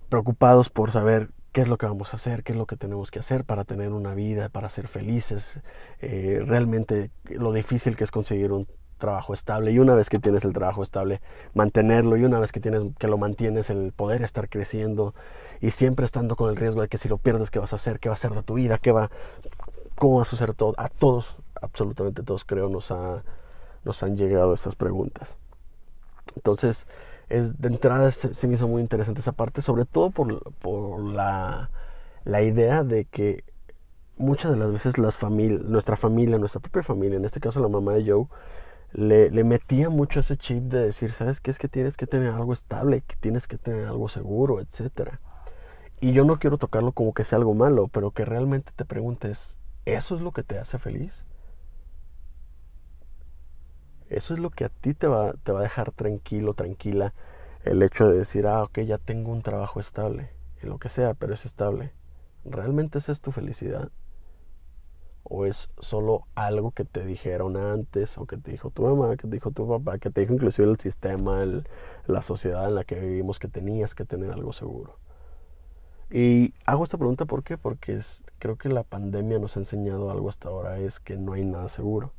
preocupados 0.08 0.70
por 0.70 0.92
saber 0.92 1.30
qué 1.52 1.62
es 1.62 1.68
lo 1.68 1.78
que 1.78 1.86
vamos 1.86 2.14
a 2.14 2.16
hacer, 2.16 2.44
qué 2.44 2.54
es 2.54 2.58
lo 2.58 2.66
que 2.66 2.78
tenemos 2.78 3.12
que 3.12 3.20
hacer 3.20 3.44
para 3.44 3.66
tener 3.66 3.92
una 3.92 4.14
vida, 4.14 4.48
para 4.48 4.70
ser 4.70 4.88
felices, 4.88 5.60
eh, 6.00 6.42
realmente 6.46 7.12
lo 7.26 7.52
difícil 7.52 7.98
que 7.98 8.06
es 8.06 8.12
conseguir 8.12 8.54
un 8.54 8.66
trabajo 8.98 9.34
estable 9.34 9.72
y 9.72 9.80
una 9.80 9.94
vez 9.94 10.10
que 10.10 10.20
tienes 10.20 10.46
el 10.46 10.54
trabajo 10.54 10.82
estable 10.82 11.20
mantenerlo 11.54 12.16
y 12.16 12.24
una 12.24 12.40
vez 12.40 12.54
que 12.54 12.62
tienes 12.62 12.84
que 12.98 13.10
lo 13.10 13.18
mantienes 13.18 13.70
el 13.70 13.92
poder 13.92 14.24
estar 14.24 14.48
creciendo 14.48 15.14
y 15.60 15.72
siempre 15.72 16.06
estando 16.06 16.38
con 16.38 16.50
el 16.50 16.56
riesgo 16.56 16.82
de 16.82 16.88
que 16.88 16.98
si 16.98 17.10
lo 17.10 17.18
pierdes 17.18 17.52
qué 17.52 17.60
vas 17.60 17.74
a 17.74 17.76
hacer 17.76 18.00
qué 18.00 18.08
va 18.08 18.14
a 18.14 18.18
ser 18.18 18.34
de 18.34 18.44
tu 18.44 18.54
vida 18.54 18.78
qué 18.78 18.94
va 18.94 19.12
cómo 19.96 20.18
va 20.18 20.22
a 20.24 20.26
suceder 20.26 20.54
todo. 20.54 20.74
A 20.78 20.90
todos, 20.90 21.38
absolutamente 21.62 22.24
todos 22.24 22.46
creo, 22.46 22.70
nos, 22.70 22.92
ha, 22.92 23.24
nos 23.84 24.04
han 24.04 24.18
llegado 24.18 24.54
estas 24.54 24.76
preguntas. 24.76 25.38
Entonces, 26.36 26.88
es, 27.30 27.60
de 27.60 27.70
entrada 27.70 28.12
se, 28.12 28.48
me 28.48 28.56
hizo 28.56 28.68
muy 28.68 28.82
interesante 28.82 29.22
esa 29.22 29.32
parte, 29.32 29.62
sobre 29.62 29.86
todo 29.86 30.12
por, 30.12 30.54
por 30.56 31.04
la, 31.04 31.70
la, 32.24 32.44
idea 32.44 32.84
de 32.84 33.06
que 33.06 33.44
muchas 34.18 34.52
de 34.52 34.58
las 34.58 34.72
veces 34.72 34.98
las 34.98 35.22
nuestra 35.24 35.98
familia, 35.98 36.38
nuestra 36.38 36.62
propia 36.62 36.84
familia, 36.84 37.18
en 37.18 37.26
este 37.26 37.40
caso 37.40 37.60
la 37.60 37.68
mamá 37.68 37.94
de 37.94 38.12
Joe, 38.12 38.28
le, 38.94 39.30
le, 39.32 39.44
metía 39.44 39.90
mucho 39.90 40.20
ese 40.20 40.38
chip 40.38 40.64
de 40.64 40.80
decir, 40.80 41.12
¿sabes 41.14 41.42
qué? 41.42 41.52
Es 41.52 41.60
que 41.60 41.68
tienes 41.68 41.98
que 41.98 42.08
tener 42.08 42.30
algo 42.34 42.54
estable, 42.54 43.02
que 43.02 43.16
tienes 43.18 43.48
que 43.48 43.58
tener 43.58 43.88
algo 43.88 44.08
seguro, 44.08 44.62
etcétera. 44.62 45.20
Y 46.00 46.14
yo 46.14 46.26
no 46.26 46.40
quiero 46.40 46.58
tocarlo 46.58 46.92
como 46.92 47.14
que 47.14 47.24
sea 47.24 47.38
algo 47.38 47.54
malo, 47.54 47.88
pero 47.88 48.12
que 48.12 48.26
realmente 48.26 48.72
te 48.76 48.86
preguntes, 48.86 49.60
¿Eso 49.86 50.16
es 50.16 50.22
lo 50.22 50.32
que 50.32 50.44
te 50.44 50.58
hace 50.58 50.80
feliz? 50.80 51.26
Eso 54.10 54.34
es 54.34 54.40
lo 54.40 54.50
que 54.50 54.66
a 54.66 54.70
ti 54.70 54.94
te 54.94 55.08
va, 55.08 55.34
te 55.44 55.52
va 55.52 55.60
a 55.60 55.64
dejar 55.64 55.92
tranquilo, 55.92 56.54
tranquila. 56.54 57.14
El 57.64 57.82
hecho 57.84 58.08
de 58.08 58.18
decir, 58.18 58.48
ah, 58.48 58.64
ok, 58.64 58.80
ya 58.82 58.98
tengo 58.98 59.32
un 59.32 59.42
trabajo 59.42 59.80
estable, 59.80 60.30
en 60.62 60.70
lo 60.70 60.78
que 60.78 60.90
sea, 60.90 61.14
pero 61.14 61.34
es 61.34 61.46
estable. 61.46 61.92
¿Realmente 62.46 63.00
esa 63.00 63.12
es 63.12 63.22
tu 63.22 63.32
felicidad? 63.32 63.90
¿O 65.24 65.46
es 65.48 65.72
solo 65.80 66.28
algo 66.36 66.72
que 66.72 66.86
te 66.86 67.04
dijeron 67.04 67.58
antes, 67.58 68.18
o 68.20 68.28
que 68.28 68.38
te 68.38 68.52
dijo 68.52 68.70
tu 68.70 68.84
mamá, 68.84 69.18
que 69.18 69.28
te 69.28 69.36
dijo 69.36 69.50
tu 69.52 69.68
papá, 69.68 69.98
que 69.98 70.12
te 70.12 70.22
dijo 70.22 70.34
inclusive 70.34 70.70
el 70.70 70.80
sistema, 70.80 71.44
la 72.06 72.22
sociedad 72.22 72.68
en 72.68 72.76
la 72.76 72.84
que 72.84 73.00
vivimos 73.00 73.40
que 73.40 73.48
tenías 73.48 73.96
que 73.96 74.06
tener 74.06 74.32
algo 74.32 74.54
seguro? 74.54 75.00
Y 76.12 76.54
hago 76.66 76.84
esta 76.84 76.98
pregunta 76.98 77.26
¿por 77.26 77.44
qué? 77.44 77.58
Porque 77.58 78.00
creo 78.40 78.58
que 78.58 78.70
la 78.70 78.84
pandemia 78.84 79.40
nos 79.40 79.56
ha 79.58 79.60
enseñado 79.60 80.12
algo 80.12 80.30
hasta 80.30 80.50
ahora, 80.50 80.80
es 80.80 81.00
que 81.00 81.18
no 81.18 81.34
hay 81.34 81.46
nada 81.46 81.70
seguro. 81.70 82.12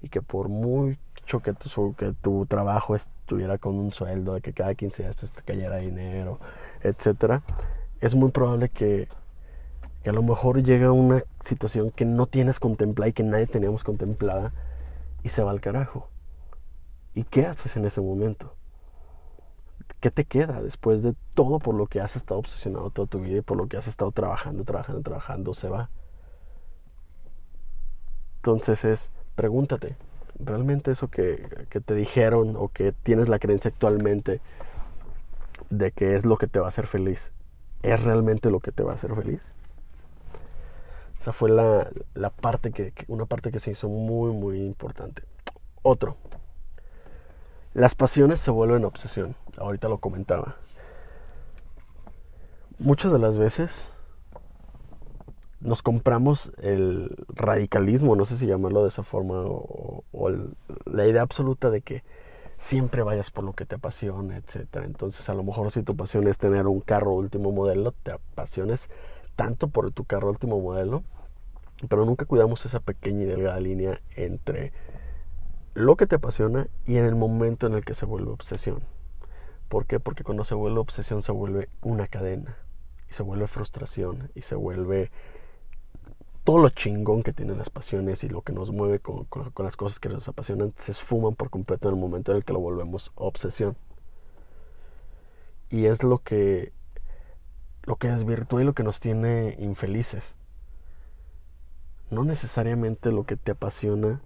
Y 0.00 0.08
que 0.08 0.22
por 0.22 0.48
mucho 0.48 1.40
que 1.42 1.52
tu, 1.52 1.94
que 1.94 2.12
tu 2.12 2.46
trabajo 2.46 2.94
estuviera 2.94 3.58
con 3.58 3.76
un 3.76 3.92
sueldo, 3.92 4.34
de 4.34 4.40
que 4.40 4.52
cada 4.52 4.74
15 4.74 5.02
días 5.02 5.16
te 5.16 5.42
cayera 5.42 5.76
dinero, 5.76 6.38
etcétera, 6.82 7.42
es 8.00 8.14
muy 8.14 8.30
probable 8.30 8.68
que, 8.68 9.08
que 10.02 10.10
a 10.10 10.12
lo 10.12 10.22
mejor 10.22 10.62
llega 10.62 10.92
una 10.92 11.22
situación 11.40 11.90
que 11.90 12.04
no 12.04 12.26
tienes 12.26 12.58
contemplada 12.58 13.08
y 13.08 13.12
que 13.12 13.22
nadie 13.22 13.46
teníamos 13.46 13.84
contemplada 13.84 14.52
y 15.22 15.28
se 15.28 15.42
va 15.42 15.52
al 15.52 15.60
carajo. 15.60 16.08
¿Y 17.14 17.24
qué 17.24 17.46
haces 17.46 17.76
en 17.76 17.84
ese 17.84 18.00
momento? 18.00 18.54
¿Qué 20.00 20.10
te 20.10 20.24
queda 20.24 20.62
después 20.62 21.02
de 21.02 21.14
todo 21.34 21.58
por 21.58 21.74
lo 21.74 21.86
que 21.86 22.00
has 22.00 22.16
estado 22.16 22.40
obsesionado 22.40 22.90
toda 22.90 23.06
tu 23.06 23.20
vida 23.20 23.38
y 23.38 23.42
por 23.42 23.56
lo 23.56 23.68
que 23.68 23.76
has 23.76 23.86
estado 23.86 24.12
trabajando, 24.12 24.64
trabajando, 24.64 25.02
trabajando? 25.02 25.54
Se 25.54 25.68
va. 25.68 25.90
Entonces 28.36 28.84
es, 28.84 29.10
pregúntate, 29.36 29.96
¿realmente 30.38 30.90
eso 30.90 31.08
que, 31.08 31.66
te 31.70 31.94
dijeron 31.94 32.56
o 32.56 32.68
que 32.68 32.92
tienes 32.92 33.28
la 33.28 33.38
creencia 33.38 33.70
actualmente 33.70 34.40
de 35.70 35.92
que 35.92 36.16
es 36.16 36.24
lo 36.24 36.36
que 36.36 36.48
te 36.48 36.58
va 36.58 36.66
a 36.66 36.68
hacer 36.68 36.86
feliz, 36.86 37.32
es 37.82 38.02
realmente 38.04 38.50
lo 38.50 38.60
que 38.60 38.72
te 38.72 38.82
va 38.82 38.92
a 38.92 38.94
hacer 38.96 39.14
feliz? 39.14 39.52
Esa 41.20 41.32
fue 41.32 41.50
la, 41.50 41.88
la 42.14 42.30
parte 42.30 42.72
que, 42.72 42.92
una 43.06 43.26
parte 43.26 43.52
que 43.52 43.60
se 43.60 43.70
hizo 43.70 43.88
muy, 43.88 44.32
muy 44.32 44.60
importante. 44.60 45.22
Otro, 45.82 46.16
las 47.74 47.94
pasiones 47.94 48.40
se 48.40 48.50
vuelven 48.50 48.84
obsesión. 48.84 49.34
Ahorita 49.56 49.88
lo 49.88 49.98
comentaba. 49.98 50.56
Muchas 52.78 53.12
de 53.12 53.18
las 53.18 53.36
veces 53.36 53.96
nos 55.60 55.82
compramos 55.82 56.52
el 56.60 57.24
radicalismo, 57.28 58.16
no 58.16 58.24
sé 58.24 58.36
si 58.36 58.46
llamarlo 58.46 58.82
de 58.82 58.88
esa 58.88 59.04
forma, 59.04 59.42
o, 59.44 60.02
la 60.86 61.06
idea 61.06 61.22
absoluta 61.22 61.70
de 61.70 61.80
que 61.80 62.02
siempre 62.58 63.02
vayas 63.02 63.30
por 63.30 63.44
lo 63.44 63.52
que 63.52 63.64
te 63.64 63.76
apasiona, 63.76 64.36
etc. 64.36 64.82
Entonces, 64.84 65.28
a 65.28 65.34
lo 65.34 65.42
mejor 65.42 65.70
si 65.70 65.82
tu 65.82 65.96
pasión 65.96 66.28
es 66.28 66.38
tener 66.38 66.66
un 66.66 66.80
carro 66.80 67.12
último 67.12 67.52
modelo, 67.52 67.92
te 68.02 68.12
apasiones 68.12 68.90
tanto 69.36 69.68
por 69.68 69.90
tu 69.92 70.04
carro 70.04 70.30
último 70.30 70.60
modelo, 70.60 71.02
pero 71.88 72.04
nunca 72.04 72.24
cuidamos 72.24 72.66
esa 72.66 72.80
pequeña 72.80 73.22
y 73.22 73.26
delgada 73.26 73.60
línea 73.60 74.00
entre 74.16 74.72
lo 75.74 75.96
que 75.96 76.06
te 76.06 76.16
apasiona 76.16 76.68
y 76.84 76.96
en 76.96 77.04
el 77.04 77.14
momento 77.14 77.66
en 77.66 77.74
el 77.74 77.84
que 77.84 77.94
se 77.94 78.06
vuelve 78.06 78.30
obsesión. 78.30 78.82
¿Por 79.68 79.86
qué? 79.86 80.00
Porque 80.00 80.24
cuando 80.24 80.44
se 80.44 80.54
vuelve 80.54 80.78
obsesión 80.78 81.22
se 81.22 81.32
vuelve 81.32 81.68
una 81.80 82.08
cadena 82.08 82.58
y 83.10 83.14
se 83.14 83.22
vuelve 83.22 83.46
frustración 83.46 84.30
y 84.34 84.42
se 84.42 84.54
vuelve 84.54 85.10
todo 86.44 86.58
lo 86.58 86.68
chingón 86.70 87.22
que 87.22 87.32
tienen 87.32 87.56
las 87.56 87.70
pasiones 87.70 88.24
y 88.24 88.28
lo 88.28 88.42
que 88.42 88.52
nos 88.52 88.70
mueve 88.72 88.98
con, 88.98 89.26
las 89.58 89.76
cosas 89.76 90.00
que 90.00 90.08
nos 90.08 90.28
apasionan 90.28 90.74
se 90.76 90.92
esfuman 90.92 91.34
por 91.34 91.50
completo 91.50 91.88
en 91.88 91.94
el 91.94 92.00
momento 92.00 92.32
en 92.32 92.38
el 92.38 92.44
que 92.44 92.52
lo 92.52 92.60
volvemos 92.60 93.12
obsesión. 93.14 93.76
Y 95.70 95.86
es 95.86 96.02
lo 96.02 96.18
que, 96.18 96.72
lo 97.84 97.96
que 97.96 98.08
desvirtúa 98.08 98.60
y 98.60 98.64
lo 98.64 98.74
que 98.74 98.82
nos 98.82 99.00
tiene 99.00 99.56
infelices. 99.58 100.34
No 102.10 102.24
necesariamente 102.24 103.10
lo 103.10 103.24
que 103.24 103.36
te 103.36 103.52
apasiona 103.52 104.20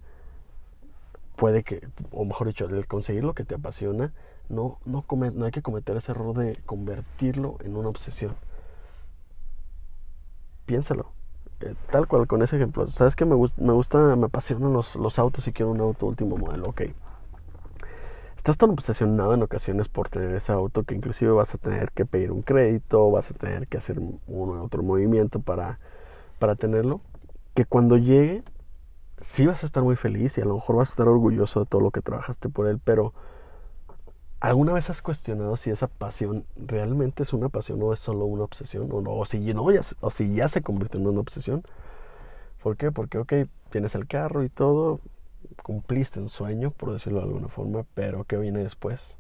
puede 1.37 1.63
que, 1.63 1.87
o 2.11 2.25
mejor 2.25 2.49
dicho, 2.49 2.67
el 2.67 2.87
conseguir 2.87 3.25
lo 3.25 3.35
que 3.35 3.45
te 3.45 3.55
apasiona, 3.55 4.13
no, 4.49 4.79
no, 4.85 5.05
no 5.35 5.45
hay 5.45 5.53
que 5.53 5.63
cometer 5.63 5.97
ese 5.97 6.13
error 6.13 6.37
de 6.37 6.57
convertirlo 6.67 7.59
en 7.65 7.77
una 7.77 7.89
obsesión. 7.89 8.35
Piénsalo 10.67 11.17
eh, 11.61 11.75
tal 11.91 12.07
cual, 12.07 12.27
con 12.27 12.43
ese 12.43 12.57
ejemplo. 12.57 12.87
¿Sabes 12.89 13.17
que 13.17 13.25
me, 13.25 13.35
me 13.35 13.73
gusta, 13.73 14.17
me 14.17 14.27
apasionan 14.27 14.73
los, 14.73 14.97
los 14.97 15.19
autos 15.19 15.47
y 15.49 15.53
quiero 15.53 15.71
un 15.71 15.81
auto 15.81 16.07
último 16.07 16.37
modelo? 16.37 16.67
Ok. 16.67 16.83
Estás 18.37 18.59
tan 18.59 18.71
obsesionado 18.71 19.35
en 19.35 19.43
ocasiones 19.43 19.89
por 19.89 20.09
tener 20.09 20.35
ese 20.35 20.53
auto 20.53 20.85
que 20.85 20.95
inclusive 20.95 21.33
vas 21.33 21.55
a 21.55 21.59
tener 21.59 21.91
que 21.93 22.05
pedir 22.05 22.31
un 22.31 22.43
crédito, 22.43 23.11
vas 23.11 23.31
a 23.31 23.35
tener 23.35 23.67
que 23.67 23.79
hacer 23.79 23.99
uno 23.99 24.21
u 24.29 24.65
otro 24.65 24.83
movimiento 24.83 25.41
para, 25.41 25.81
para 26.39 26.55
tenerlo, 26.55 27.01
que 27.55 27.65
cuando 27.65 27.97
llegue, 27.97 28.45
sí 29.21 29.47
vas 29.47 29.63
a 29.63 29.67
estar 29.67 29.83
muy 29.83 29.97
feliz 29.97 30.39
y 30.39 30.41
a 30.41 30.45
lo 30.45 30.55
mejor 30.55 30.77
vas 30.77 30.91
a 30.91 30.93
estar 30.93 31.09
orgulloso 31.09 31.61
de 31.61 31.67
todo 31.67 31.81
lo 31.81 31.91
que 31.91 32.03
trabajaste 32.03 32.49
por 32.49 32.67
él, 32.69 32.81
pero 32.83 33.13
¿Alguna 34.39 34.75
vez 34.75 34.91
has 34.91 35.01
cuestionado 35.01 35.57
si 35.57 35.71
esa 35.71 35.87
pasión 35.87 36.45
realmente 36.57 37.23
es 37.23 37.33
una 37.33 37.49
pasión 37.49 37.83
o 37.83 37.93
es 37.95 38.01
solo 38.01 38.27
una 38.27 38.45
obsesión? 38.45 38.89
O, 38.93 39.01
no, 39.01 39.15
o, 39.17 39.25
si, 39.25 39.41
no, 39.55 39.71
ya, 39.73 39.81
o 40.01 40.11
si 40.11 40.35
ya 40.35 40.47
se 40.49 40.63
convirtió 40.63 41.01
en 41.01 41.07
una 41.07 41.21
obsesión. 41.21 41.65
¿Por 42.63 42.77
qué? 42.77 42.93
Porque, 42.93 43.19
ok, 43.19 43.33
tienes 43.71 43.95
el 43.95 44.07
carro 44.07 44.45
y 44.45 44.51
todo, 44.51 45.01
cumpliste 45.63 46.21
un 46.21 46.29
sueño, 46.29 46.71
por 46.71 46.93
decirlo 46.93 47.21
de 47.21 47.27
alguna 47.27 47.49
forma, 47.49 47.87
pero 47.95 48.25
¿qué 48.25 48.37
viene 48.37 48.61
después? 48.61 49.19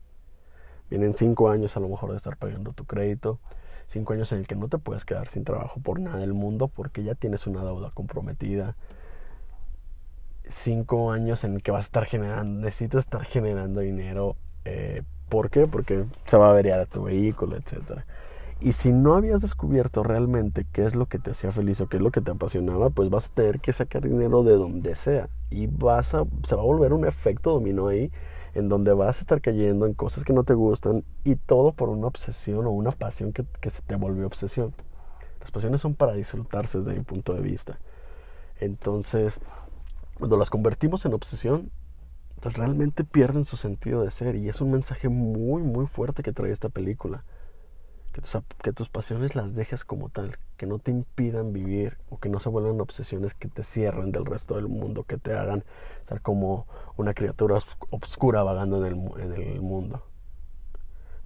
Vienen 0.90 1.14
cinco 1.14 1.48
años 1.48 1.76
a 1.76 1.80
lo 1.80 1.88
mejor 1.88 2.10
de 2.10 2.18
estar 2.18 2.36
pagando 2.36 2.72
tu 2.72 2.84
crédito, 2.84 3.38
cinco 3.86 4.12
años 4.12 4.30
en 4.32 4.40
el 4.40 4.46
que 4.46 4.54
no 4.54 4.68
te 4.68 4.78
puedes 4.78 5.04
quedar 5.04 5.28
sin 5.28 5.44
trabajo 5.44 5.80
por 5.80 5.98
nada 5.98 6.18
del 6.18 6.34
mundo 6.34 6.68
porque 6.68 7.02
ya 7.02 7.14
tienes 7.14 7.46
una 7.46 7.64
deuda 7.64 7.90
comprometida, 7.90 8.76
cinco 10.48 11.12
años 11.12 11.44
en 11.44 11.60
que 11.60 11.70
vas 11.70 11.84
a 11.84 11.88
estar 11.88 12.04
generando, 12.04 12.60
necesitas 12.60 13.04
estar 13.04 13.24
generando 13.24 13.80
dinero 13.80 14.36
eh, 14.64 15.02
¿Por 15.28 15.50
qué? 15.50 15.66
Porque 15.66 16.04
se 16.24 16.36
va 16.36 16.48
a 16.48 16.50
averiar 16.50 16.86
tu 16.86 17.04
vehículo, 17.04 17.56
etc. 17.56 18.02
Y 18.60 18.72
si 18.72 18.92
no 18.92 19.16
habías 19.16 19.42
descubierto 19.42 20.02
realmente 20.02 20.64
qué 20.72 20.86
es 20.86 20.94
lo 20.94 21.06
que 21.06 21.18
te 21.18 21.32
hacía 21.32 21.50
feliz 21.50 21.80
o 21.80 21.88
qué 21.88 21.96
es 21.96 22.02
lo 22.02 22.10
que 22.10 22.20
te 22.20 22.30
apasionaba, 22.30 22.90
pues 22.90 23.10
vas 23.10 23.26
a 23.26 23.34
tener 23.34 23.60
que 23.60 23.72
sacar 23.72 24.02
dinero 24.02 24.44
de 24.44 24.54
donde 24.56 24.94
sea. 24.94 25.28
Y 25.50 25.66
vas 25.66 26.14
a, 26.14 26.24
se 26.44 26.54
va 26.54 26.62
a 26.62 26.64
volver 26.64 26.92
un 26.92 27.06
efecto 27.06 27.50
dominó 27.50 27.88
ahí, 27.88 28.12
en 28.54 28.68
donde 28.68 28.92
vas 28.92 29.18
a 29.18 29.20
estar 29.20 29.40
cayendo 29.40 29.84
en 29.84 29.94
cosas 29.94 30.24
que 30.24 30.32
no 30.32 30.44
te 30.44 30.54
gustan 30.54 31.04
y 31.24 31.34
todo 31.34 31.72
por 31.72 31.88
una 31.88 32.06
obsesión 32.06 32.66
o 32.66 32.70
una 32.70 32.92
pasión 32.92 33.32
que, 33.32 33.44
que 33.60 33.70
se 33.70 33.82
te 33.82 33.96
volvió 33.96 34.26
obsesión. 34.26 34.72
Las 35.40 35.50
pasiones 35.50 35.80
son 35.80 35.94
para 35.94 36.14
disfrutarse 36.14 36.78
desde 36.78 36.94
mi 36.94 37.02
punto 37.02 37.34
de 37.34 37.40
vista. 37.40 37.78
Entonces, 38.60 39.40
cuando 40.18 40.36
las 40.36 40.50
convertimos 40.50 41.04
en 41.04 41.14
obsesión, 41.14 41.70
pues 42.40 42.56
realmente 42.56 43.04
pierden 43.04 43.44
su 43.44 43.56
sentido 43.56 44.02
de 44.02 44.10
ser. 44.10 44.36
Y 44.36 44.48
es 44.48 44.60
un 44.60 44.70
mensaje 44.70 45.08
muy, 45.08 45.62
muy 45.62 45.86
fuerte 45.86 46.22
que 46.22 46.32
trae 46.32 46.52
esta 46.52 46.68
película. 46.68 47.24
Que 48.12 48.22
tus, 48.22 48.38
que 48.62 48.72
tus 48.72 48.88
pasiones 48.88 49.34
las 49.34 49.54
dejes 49.54 49.84
como 49.84 50.08
tal, 50.08 50.38
que 50.56 50.66
no 50.66 50.78
te 50.78 50.90
impidan 50.90 51.52
vivir 51.52 51.98
o 52.08 52.18
que 52.18 52.30
no 52.30 52.40
se 52.40 52.48
vuelvan 52.48 52.80
obsesiones 52.80 53.34
que 53.34 53.48
te 53.48 53.62
cierren 53.62 54.10
del 54.10 54.24
resto 54.24 54.56
del 54.56 54.68
mundo, 54.68 55.04
que 55.04 55.18
te 55.18 55.34
hagan 55.34 55.64
estar 56.00 56.22
como 56.22 56.66
una 56.96 57.12
criatura 57.12 57.58
obscura 57.90 58.42
vagando 58.42 58.84
en 58.86 58.92
el, 58.92 59.22
en 59.22 59.32
el 59.34 59.60
mundo. 59.60 60.02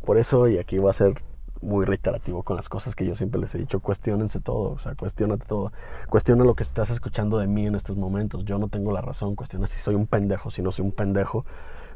Por 0.05 0.19
eso, 0.19 0.49
y 0.49 0.59
aquí 0.59 0.79
va 0.79 0.91
a 0.91 0.95
ser 0.95 1.23
muy 1.61 1.85
reiterativo 1.85 2.43
con 2.43 2.57
las 2.57 2.69
cosas 2.69 2.95
que 2.95 3.05
yo 3.05 3.15
siempre 3.15 3.41
les 3.41 3.55
he 3.55 3.59
dicho. 3.59 3.81
Cuestiónense 3.81 4.41
todo, 4.41 4.73
o 4.73 4.79
sea, 4.79 4.95
cuestionate 4.95 5.45
todo. 5.47 5.73
Cuestiona 6.09 6.45
lo 6.45 6.55
que 6.55 6.63
estás 6.63 6.91
escuchando 6.91 7.39
de 7.39 7.47
mí 7.47 7.67
en 7.67 7.75
estos 7.75 7.97
momentos. 7.97 8.45
Yo 8.45 8.59
no 8.59 8.69
tengo 8.69 8.93
la 8.93 9.01
razón. 9.01 9.37
Cuestiona 9.37 9.67
si 9.67 9.79
soy 9.79 9.95
un 9.95 10.07
pendejo, 10.07 10.51
si 10.51 10.63
no 10.63 10.73
soy 10.73 10.85
un 10.85 10.93
pendejo. 10.93 11.45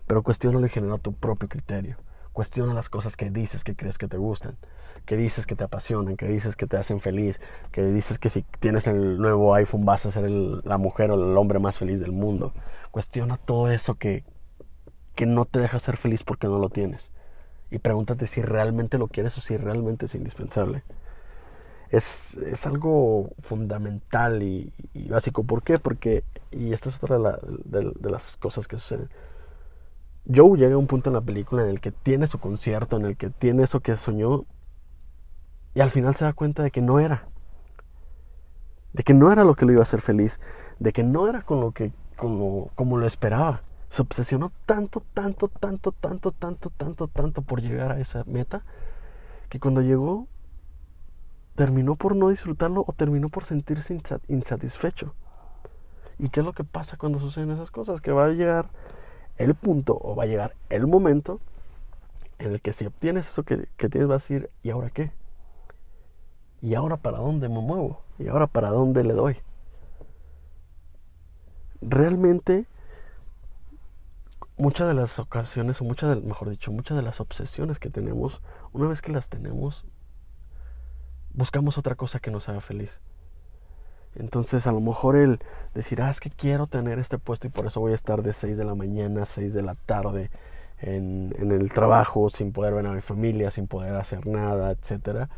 Pero 0.07 0.23
cuestiona 0.23 0.65
y 0.65 0.69
genera 0.69 0.99
tu 0.99 1.15
propio 1.15 1.49
criterio. 1.49 1.97
Cuestiona 2.33 2.75
las 2.75 2.91
cosas 2.91 3.17
que 3.17 3.31
dices 3.31 3.65
que 3.65 3.77
crees 3.77 3.97
que 3.97 4.09
te 4.09 4.17
gustan, 4.17 4.57
que 5.07 5.17
dices 5.17 5.47
que 5.47 5.55
te 5.55 5.65
apasionan, 5.65 6.17
que 6.17 6.27
dices 6.27 6.57
que 6.57 6.67
te 6.67 6.77
hacen 6.77 7.01
feliz, 7.01 7.41
que 7.71 7.85
dices 7.85 8.19
que 8.19 8.29
si 8.29 8.43
tienes 8.59 8.89
el 8.89 9.19
nuevo 9.19 9.55
iPhone 9.55 9.85
vas 9.85 10.05
a 10.05 10.11
ser 10.11 10.29
la 10.29 10.77
mujer 10.77 11.13
o 11.13 11.15
el 11.15 11.37
hombre 11.39 11.61
más 11.61 11.79
feliz 11.79 12.01
del 12.01 12.13
mundo. 12.13 12.53
Cuestiona 12.91 13.37
todo 13.37 13.71
eso 13.71 13.95
que, 13.95 14.25
que 15.15 15.27
no 15.27 15.45
te 15.45 15.61
deja 15.61 15.79
ser 15.79 15.97
feliz 15.97 16.25
porque 16.25 16.49
no 16.49 16.59
lo 16.59 16.71
tienes 16.71 17.13
y 17.75 17.81
pregúntate 17.81 18.29
si 18.29 18.41
realmente 18.41 18.99
lo 18.99 19.09
quieres 19.09 19.37
o 19.37 19.41
si 19.41 19.57
realmente 19.57 20.07
es 20.07 20.15
indispensable. 20.15 20.85
Es, 21.91 22.35
es 22.35 22.67
algo 22.67 23.31
fundamental 23.43 24.45
y, 24.45 24.73
básico. 25.09 25.43
¿Por 25.43 25.65
qué? 25.65 25.79
Porque, 25.79 26.23
y 26.53 26.73
esta 26.73 26.89
es 26.89 27.03
otra 27.03 27.19
de, 27.19 27.93
de, 27.97 28.11
las 28.11 28.37
cosas 28.37 28.69
que 28.69 28.79
suceden. 28.79 29.11
Joe 30.33 30.57
llega 30.57 30.77
a 30.77 30.79
un 30.79 30.87
punto 30.87 31.11
en 31.11 31.15
la 31.15 31.21
película 31.21 31.65
en 31.65 31.69
el 31.69 31.81
que 31.81 31.91
tiene 31.91 32.29
su 32.29 32.39
concierto, 32.39 32.97
en 32.97 33.07
el 33.07 33.17
que 33.17 33.31
tiene 33.31 33.65
eso 33.65 33.81
que 33.81 33.97
soñó, 33.97 34.45
y 35.75 35.81
al 35.81 35.91
final 35.91 36.15
se 36.15 36.27
da 36.27 36.33
cuenta 36.33 36.63
de 36.63 36.71
que 36.71 36.81
no 36.81 37.01
era. 37.01 37.27
De 38.93 39.03
que 39.03 39.15
no 39.15 39.33
era 39.33 39.43
lo 39.43 39.57
que 39.57 39.67
lo 39.67 39.73
iba 39.73 39.81
a 39.81 39.83
hacer 39.83 40.01
feliz, 40.01 40.39
de 40.79 40.93
que 40.93 41.03
no 41.03 41.27
era 41.27 41.43
con 41.43 41.61
lo 41.61 41.73
que, 41.73 41.91
como, 42.17 42.71
como 42.77 42.99
lo 42.99 43.07
esperaba 43.09 43.63
se 43.95 44.03
obsesionó 44.03 44.51
tanto, 44.67 45.05
tanto, 45.15 45.47
tanto, 45.47 45.93
tanto, 45.93 46.33
tanto, 46.33 46.71
tanto, 46.71 47.07
tanto 47.07 47.43
por 47.43 47.63
llegar 47.63 47.93
a 47.93 48.01
esa 48.01 48.25
meta, 48.25 48.65
que 49.49 49.61
cuando 49.61 49.83
llegó 49.83 50.27
terminó 51.55 51.95
por 51.95 52.17
no 52.17 52.31
disfrutarlo 52.31 52.85
o 52.89 52.93
terminó 52.93 53.29
por 53.29 53.45
sentirse 53.45 53.97
insatisfecho. 54.27 55.15
¿Y 56.19 56.31
qué 56.31 56.41
es 56.41 56.47
lo 56.47 56.55
que 56.55 56.65
pasa 56.65 56.97
cuando 56.97 57.21
suceden 57.21 57.53
esas 57.53 57.71
cosas? 57.71 58.01
Que 58.01 58.11
va 58.11 58.25
a 58.25 58.31
llegar 58.31 58.69
el 59.37 59.55
punto 59.55 59.97
o 60.03 60.17
va 60.17 60.25
a 60.25 60.27
llegar 60.27 60.57
el 60.71 60.89
momento 60.89 61.39
en 62.41 62.51
el 62.51 62.61
que 62.61 62.73
si 62.73 62.87
obtienes 62.87 63.29
eso 63.29 63.45
que, 63.45 63.69
que 63.77 63.89
tienes 63.89 64.09
vas 64.09 64.23
a 64.23 64.25
decir, 64.25 64.51
¿y 64.65 64.71
ahora 64.71 64.91
qué? 64.91 65.13
¿Y 66.63 66.75
ahora 66.75 66.97
para 66.97 67.19
dónde 67.19 67.49
me 67.49 67.61
muevo? 67.61 68.01
¿Y 68.19 68.27
ahora 68.27 68.49
para 68.49 68.71
dónde 68.71 69.05
le 69.05 69.13
doy? 69.13 69.37
Realmente 71.81 72.67
muchas 74.57 74.87
de 74.89 74.95
las 74.95 75.19
ocasiones, 75.19 75.81
o 75.81 75.85
muchas, 75.85 76.23
mejor 76.23 76.51
dicho, 76.51 76.71
muchas 76.73 76.97
de 76.97 77.03
las 77.03 77.21
obsesiones 77.21 77.79
que 77.79 77.91
tenemos, 77.91 78.41
una 78.73 78.87
vez 78.87 79.03
que 79.03 79.13
las 79.13 79.29
tenemos, 79.29 79.87
buscamos 81.33 81.79
otra 81.79 81.95
cosa 81.97 82.21
que 82.21 82.31
nos 82.31 82.49
haga 82.49 82.61
feliz. 82.61 83.01
Entonces, 84.15 84.67
a 84.69 84.73
lo 84.73 84.81
mejor 84.81 85.17
el 85.17 85.41
decir, 85.75 86.01
ah, 86.01 86.11
es 86.11 86.21
que 86.21 86.31
quiero 86.31 86.69
tener 86.69 87.01
este 87.01 87.19
puesto 87.19 87.49
y 87.49 87.51
por 87.51 87.67
eso 87.67 87.81
voy 87.81 87.93
a 87.93 87.97
estar 87.97 88.23
de 88.23 88.33
6 88.33 88.57
de 88.57 88.65
la 88.65 88.77
mañana 88.77 89.25
a 89.25 89.27
6 89.27 89.53
de 89.53 89.63
la 89.63 89.75
tarde 89.75 90.31
en, 90.79 91.35
el 91.39 91.73
trabajo, 91.73 92.29
sin 92.29 92.53
poder 92.53 92.75
ver 92.75 92.87
a 92.87 92.93
mi 92.93 93.01
familia, 93.01 93.51
sin 93.51 93.67
poder 93.67 93.97
hacer 93.97 94.27
nada, 94.27 94.71
etcétera. 94.71 95.31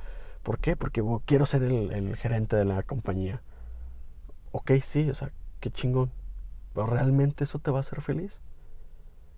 ¿Por 0.42 0.58
qué? 0.58 0.76
Porque 0.76 1.02
quiero 1.24 1.46
ser 1.46 1.62
el, 1.62 1.90
el 1.92 2.16
gerente 2.16 2.56
de 2.56 2.66
la 2.66 2.82
compañía. 2.82 3.40
Ok, 4.52 4.72
sí, 4.82 5.08
o 5.08 5.14
sea, 5.14 5.30
qué 5.60 5.70
chingón. 5.70 6.10
Pero 6.74 6.86
¿realmente 6.86 7.44
eso 7.44 7.58
te 7.58 7.70
va 7.70 7.78
a 7.78 7.80
hacer 7.80 8.02
feliz? 8.02 8.40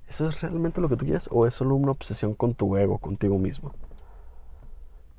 ¿Eso 0.09 0.29
es 0.29 0.41
realmente 0.41 0.81
lo 0.81 0.89
que 0.89 0.97
tú 0.97 1.05
quieres 1.05 1.29
o 1.31 1.47
es 1.47 1.55
solo 1.55 1.75
una 1.75 1.93
obsesión 1.93 2.35
con 2.35 2.55
tu 2.55 2.77
ego, 2.77 2.99
contigo 2.99 3.39
mismo? 3.39 3.73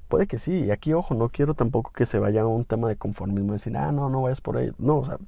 Puede 0.07 0.25
que 0.25 0.39
sí, 0.39 0.65
y 0.65 0.71
aquí 0.71 0.93
ojo, 0.93 1.13
no 1.13 1.29
quiero 1.29 1.53
tampoco 1.53 1.91
que 1.91 2.07
se 2.07 2.17
vaya 2.17 2.41
a 2.41 2.47
un 2.47 2.65
tema 2.65 2.89
de 2.89 2.95
conformismo, 2.95 3.53
decir, 3.53 3.77
ah, 3.77 3.91
no, 3.91 4.09
no 4.09 4.23
vayas 4.23 4.41
por 4.41 4.57
ahí. 4.57 4.71
No, 4.79 4.97
o 4.97 5.05
sea, 5.05 5.19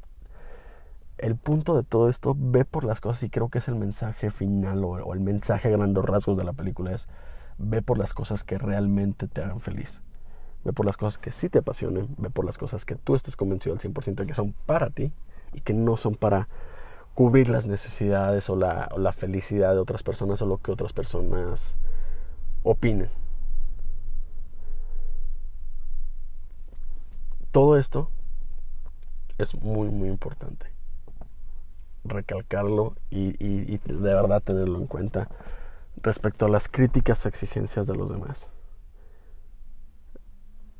el 1.20 1.36
punto 1.36 1.78
de 1.78 1.84
todo 1.84 2.10
esto, 2.10 2.36
ve 2.38 2.66
por 2.66 2.84
las 2.84 3.00
cosas 3.00 3.22
y 3.24 3.30
creo 3.30 3.50
que 3.50 3.60
es 3.60 3.68
el 3.68 3.76
mensaje 3.76 4.32
final 4.32 4.84
o, 4.84 5.14
el 5.14 5.20
mensaje 5.20 5.68
a 5.68 5.72
grandes 5.72 6.04
rasgos 6.04 6.36
de 6.36 6.44
la 6.44 6.54
película 6.54 6.94
es, 6.94 7.08
ve 7.60 7.84
por 7.84 8.00
las 8.00 8.16
cosas 8.16 8.44
que 8.44 8.58
realmente 8.58 9.28
te 9.28 9.44
hagan 9.44 9.62
feliz. 9.62 10.02
Ve 10.64 10.74
por 10.74 10.88
las 10.88 10.98
cosas 10.98 11.20
que 11.20 11.32
sí 11.32 11.48
te 11.50 11.60
apasionen, 11.60 12.08
ve 12.18 12.32
por 12.32 12.46
las 12.46 12.58
cosas 12.58 12.86
que 12.86 12.96
tú 12.96 13.14
estés 13.14 13.36
convencido 13.36 13.74
al 13.76 13.80
100% 13.80 14.16
de 14.16 14.26
que 14.26 14.34
son 14.34 14.54
para 14.66 14.90
ti 14.90 15.12
y 15.54 15.62
que 15.62 15.76
no 15.76 15.96
son 15.96 16.16
para 16.16 16.48
cubrir 17.14 17.50
las 17.50 17.68
necesidades 17.68 18.50
o 18.50 18.56
la, 18.56 18.90
o 18.92 19.00
la 19.00 19.14
felicidad 19.14 19.74
de 19.74 19.80
otras 19.80 20.04
personas 20.04 20.42
o 20.42 20.46
lo 20.46 20.58
que 20.58 20.72
otras 20.72 20.94
personas 20.94 21.78
opinen. 22.64 23.10
Todo 27.52 27.78
esto 27.78 28.10
es 29.38 29.56
muy, 29.56 29.90
muy 29.90 30.10
importante. 30.10 30.68
Recalcarlo 32.04 32.96
y, 33.10 33.36
y, 33.46 33.78
de 33.78 34.14
verdad 34.14 34.42
tenerlo 34.42 34.80
en 34.80 34.88
cuenta 34.88 35.28
respecto 36.02 36.46
a 36.46 36.50
las 36.50 36.68
críticas 36.68 37.26
o 37.26 37.30
exigencias 37.30 37.88
de 37.88 37.96
los 37.96 38.10
demás. 38.10 38.50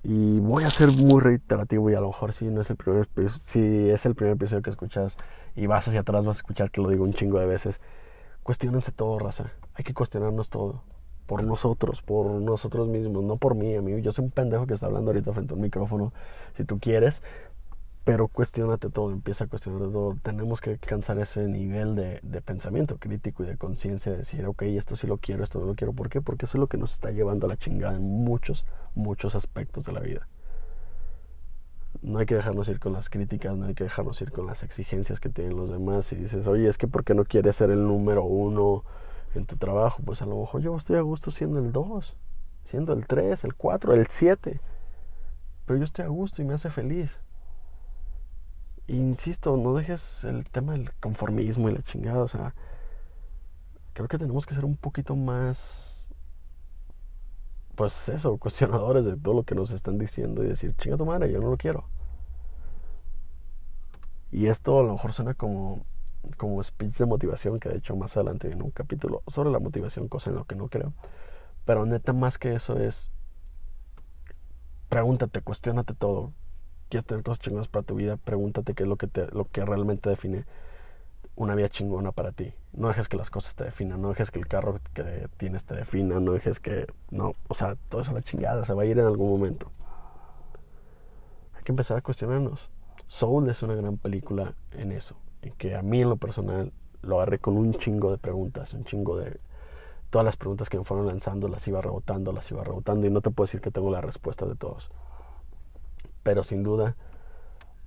Y 0.04 0.40
voy 0.40 0.64
a 0.64 0.70
ser 0.70 0.90
muy 0.90 1.22
reiterativo 1.22 1.90
y 1.90 1.94
a 1.94 2.02
lo 2.02 2.08
mejor 2.08 2.34
si 2.34 2.46
no 2.46 2.62
es 2.62 2.70
el 2.72 2.76
primer 2.76 3.08
si 3.40 3.90
es 3.90 4.06
el 4.06 4.16
primer 4.16 4.34
episodio 4.34 4.64
que 4.64 4.72
escuchas 4.72 5.18
y 5.56 5.68
vas 5.68 5.88
hacia 5.88 6.00
atrás 6.00 6.26
vas 6.26 6.38
a 6.38 6.40
escuchar 6.40 6.72
que 6.72 6.82
lo 6.82 6.90
digo 6.90 7.04
un 7.04 7.14
chingo 7.14 7.40
de 7.40 7.46
veces. 7.46 7.80
Cuestionense 8.44 8.92
todo, 8.92 9.20
raza. 9.20 9.52
Hay 9.76 9.84
que 9.84 9.94
cuestionarnos 9.94 10.50
todo. 10.50 10.84
Por 11.28 11.44
nosotros, 11.44 12.02
por 12.02 12.28
nosotros 12.28 12.88
mismos, 12.88 13.24
no 13.24 13.38
por 13.38 13.56
mí. 13.56 13.76
A 13.76 13.82
mí, 13.82 14.02
yo 14.02 14.12
soy 14.12 14.26
un 14.26 14.32
pendejo 14.32 14.66
que 14.66 14.74
está 14.74 14.88
hablando 14.88 15.12
ahorita 15.12 15.32
frente 15.34 15.54
a 15.54 15.56
un 15.56 15.62
micrófono. 15.62 16.14
Si 16.54 16.66
tú 16.66 16.80
quieres, 16.80 17.22
pero 18.04 18.28
cuestionate 18.28 18.90
todo, 18.90 19.12
empieza 19.12 19.44
a 19.44 19.48
cuestionar 19.48 19.92
todo. 19.92 20.18
Tenemos 20.24 20.60
que 20.60 20.72
alcanzar 20.72 21.20
ese 21.20 21.48
nivel 21.48 21.96
de, 21.96 22.42
pensamiento 22.42 22.98
crítico 22.98 23.44
y 23.44 23.48
de 23.48 23.58
conciencia, 23.58 24.12
de 24.12 24.20
decir, 24.20 24.46
ok, 24.46 24.64
esto 24.64 24.96
sí 24.96 25.06
lo 25.06 25.18
quiero, 25.18 25.44
esto 25.44 25.60
no 25.60 25.68
lo 25.68 25.76
quiero. 25.76 25.94
¿Por 25.94 26.10
qué? 26.10 26.20
Porque 26.20 26.46
eso 26.46 26.58
es 26.58 26.60
lo 26.60 26.68
que 26.68 26.78
nos 26.78 26.94
está 26.94 27.12
llevando 27.12 27.46
a 27.46 27.50
la 27.50 27.58
chingada 27.58 27.96
en 27.96 28.02
muchos, 28.02 28.66
muchos 28.96 29.36
aspectos 29.36 29.86
de 29.86 29.92
la 29.92 30.00
vida. 30.00 30.28
No 32.02 32.18
hay 32.18 32.26
que 32.26 32.34
dejarnos 32.34 32.68
ir 32.70 32.80
con 32.80 32.94
las 32.94 33.10
críticas, 33.10 33.56
no 33.56 33.68
hay 33.68 33.76
que 33.76 33.84
dejarnos 33.84 34.20
ir 34.22 34.32
con 34.32 34.48
las 34.48 34.64
exigencias 34.64 35.20
que 35.20 35.30
tienen 35.30 35.56
los 35.56 35.70
demás. 35.70 36.12
Y 36.12 36.16
dices, 36.16 36.48
oye, 36.48 36.68
es 36.68 36.80
que 36.80 36.88
¿por 36.88 37.04
qué 37.04 37.14
no 37.14 37.24
quieres 37.26 37.58
ser 37.58 37.70
el 37.70 37.84
número 37.84 38.24
uno 38.24 38.84
en 39.36 39.46
tu 39.46 39.58
trabajo? 39.58 40.02
Pues 40.04 40.24
a 40.24 40.26
lo 40.26 40.40
mejor 40.40 40.62
yo 40.62 40.76
estoy 40.76 40.96
a 40.96 41.02
gusto 41.02 41.30
siendo 41.30 41.60
el 41.60 41.72
dos, 41.72 42.16
siendo 42.64 42.94
el 42.94 43.06
tres, 43.06 43.44
el 43.44 43.54
cuatro, 43.54 43.94
el 43.94 44.08
siete. 44.08 44.60
Pero 45.68 45.78
yo 45.78 45.84
estoy 45.84 46.06
a 46.06 46.08
gusto 46.08 46.42
y 46.42 46.46
me 46.46 46.56
hace 46.56 46.72
feliz 46.72 47.20
insisto, 48.98 49.58
no 49.58 49.74
dejes 49.74 50.24
el 50.24 50.46
tema 50.50 50.74
del 50.74 50.94
conformismo 50.96 51.70
y 51.70 51.74
la 51.74 51.82
chingada, 51.84 52.24
o 52.24 52.28
sea, 52.28 52.54
creo 53.94 54.08
que 54.08 54.18
tenemos 54.18 54.46
que 54.46 54.56
ser 54.56 54.66
un 54.66 54.78
poquito 54.78 55.16
más, 55.16 56.10
pues 57.76 58.10
eso, 58.10 58.38
cuestionadores 58.40 59.06
de 59.06 59.18
todo 59.18 59.34
lo 59.34 59.44
que 59.44 59.56
nos 59.56 59.72
están 59.72 59.98
diciendo 59.98 60.44
y 60.44 60.48
decir, 60.48 60.76
chinga 60.76 60.98
tu 60.98 61.06
madre, 61.06 61.32
yo 61.32 61.40
no 61.40 61.50
lo 61.50 61.58
quiero. 61.58 61.86
Y 64.32 64.48
esto 64.48 64.80
a 64.80 64.84
lo 64.84 64.94
mejor 64.94 65.14
suena 65.14 65.34
como, 65.34 65.86
como 66.38 66.64
speech 66.64 66.98
de 66.98 67.06
motivación, 67.06 67.60
que 67.60 67.70
de 67.70 67.78
hecho 67.78 67.96
más 67.96 68.16
adelante 68.16 68.48
viene 68.48 68.64
un 68.64 68.72
capítulo 68.72 69.24
sobre 69.28 69.52
la 69.52 69.60
motivación, 69.60 70.08
cosa 70.08 70.30
en 70.30 70.38
lo 70.38 70.46
que 70.46 70.56
no 70.56 70.70
creo. 70.70 70.94
Pero 71.66 71.86
neta, 71.86 72.14
más 72.14 72.38
que 72.38 72.56
eso 72.56 72.78
es, 72.78 73.12
pregúntate, 74.90 75.42
cuestionate 75.42 75.94
todo 75.94 76.34
quieres 76.92 77.06
tener 77.06 77.24
cosas 77.24 77.40
chingonas 77.40 77.70
para 77.70 77.84
tu 77.84 77.96
vida, 77.96 78.18
pregúntate 78.18 78.74
qué 78.74 78.84
es 78.84 78.90
lo 78.90 78.98
que, 78.98 79.08
te, 79.08 79.28
lo 79.32 79.46
que 79.46 79.66
realmente 79.66 80.10
define 80.10 80.44
una 81.38 81.56
vida 81.56 81.70
chingona 81.70 82.12
para 82.12 82.34
ti. 82.34 82.54
No 82.74 82.90
dejes 82.90 83.08
que 83.08 83.16
las 83.16 83.30
cosas 83.30 83.56
te 83.56 83.64
definan, 83.64 84.02
no 84.02 84.10
dejes 84.10 84.30
que 84.30 84.40
el 84.40 84.48
carro 84.48 84.80
que 84.94 85.30
tienes 85.38 85.64
te 85.64 85.74
defina, 85.74 86.20
no 86.20 86.34
dejes 86.34 86.60
que... 86.60 86.88
No, 87.10 87.34
o 87.48 87.54
sea, 87.54 87.78
todo 87.88 88.02
eso 88.02 88.12
la 88.12 88.22
chingada, 88.22 88.66
se 88.66 88.74
va 88.74 88.84
a 88.84 88.86
ir 88.86 89.00
en 89.00 89.06
algún 89.06 89.30
momento. 89.30 89.72
Hay 91.56 91.64
que 91.64 91.72
empezar 91.72 91.98
a 91.98 92.02
cuestionarnos. 92.02 92.70
Soul 93.08 93.50
es 93.50 93.64
una 93.64 93.76
gran 93.76 93.98
película 93.98 94.54
en 94.74 94.92
eso, 94.92 95.16
en 95.42 95.54
que 95.54 95.76
a 95.76 95.82
mí 95.82 96.02
en 96.02 96.10
lo 96.10 96.18
personal 96.18 96.74
lo 97.02 97.16
agarré 97.16 97.40
con 97.40 97.56
un 97.56 97.74
chingo 97.74 98.12
de 98.12 98.18
preguntas, 98.18 98.74
un 98.74 98.84
chingo 98.84 99.18
de... 99.18 99.40
Todas 100.10 100.26
las 100.26 100.36
preguntas 100.36 100.70
que 100.70 100.78
me 100.78 100.84
fueron 100.84 101.08
lanzando 101.08 101.48
las 101.48 101.66
iba 101.70 101.82
rebotando, 101.82 102.34
las 102.34 102.52
iba 102.52 102.66
rebotando 102.66 103.08
y 103.08 103.10
no 103.10 103.22
te 103.22 103.30
puedo 103.30 103.46
decir 103.46 103.62
que 103.62 103.72
tengo 103.72 103.90
la 103.92 104.02
respuesta 104.02 104.46
de 104.46 104.56
todos 104.56 104.92
pero 106.24 106.44
sin 106.44 106.64
duda 106.64 106.96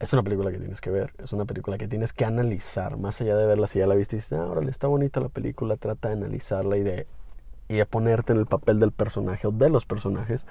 es 0.01 0.13
una 0.13 0.23
película 0.23 0.51
que 0.51 0.59
tienes 0.59 0.81
que 0.81 0.91
ver, 0.91 1.13
es 1.19 1.33
una 1.33 1.45
película 1.45 1.79
que 1.79 1.89
tienes 1.89 2.13
que 2.13 2.25
analizar, 2.25 2.99
más 2.99 3.21
allá 3.21 3.37
de 3.37 3.47
verla 3.47 3.67
si 3.67 3.79
ya 3.79 3.87
la 3.87 3.95
viste 3.95 4.17
y 4.17 4.19
dices, 4.19 4.33
ah, 4.39 4.47
órale, 4.47 4.71
está 4.71 4.87
bonita 4.87 5.21
la 5.21 5.29
película, 5.29 5.77
trata 5.77 6.09
de 6.09 6.15
analizarla 6.15 6.77
y 6.77 6.83
de, 6.83 7.07
y 7.69 7.77
de 7.77 7.87
ponerte 7.87 8.33
en 8.33 8.39
el 8.39 8.47
papel 8.47 8.81
del 8.81 8.93
personaje 8.93 9.47
o 9.47 9.53
de 9.53 9.71
los 9.71 9.87
personajes 9.87 10.47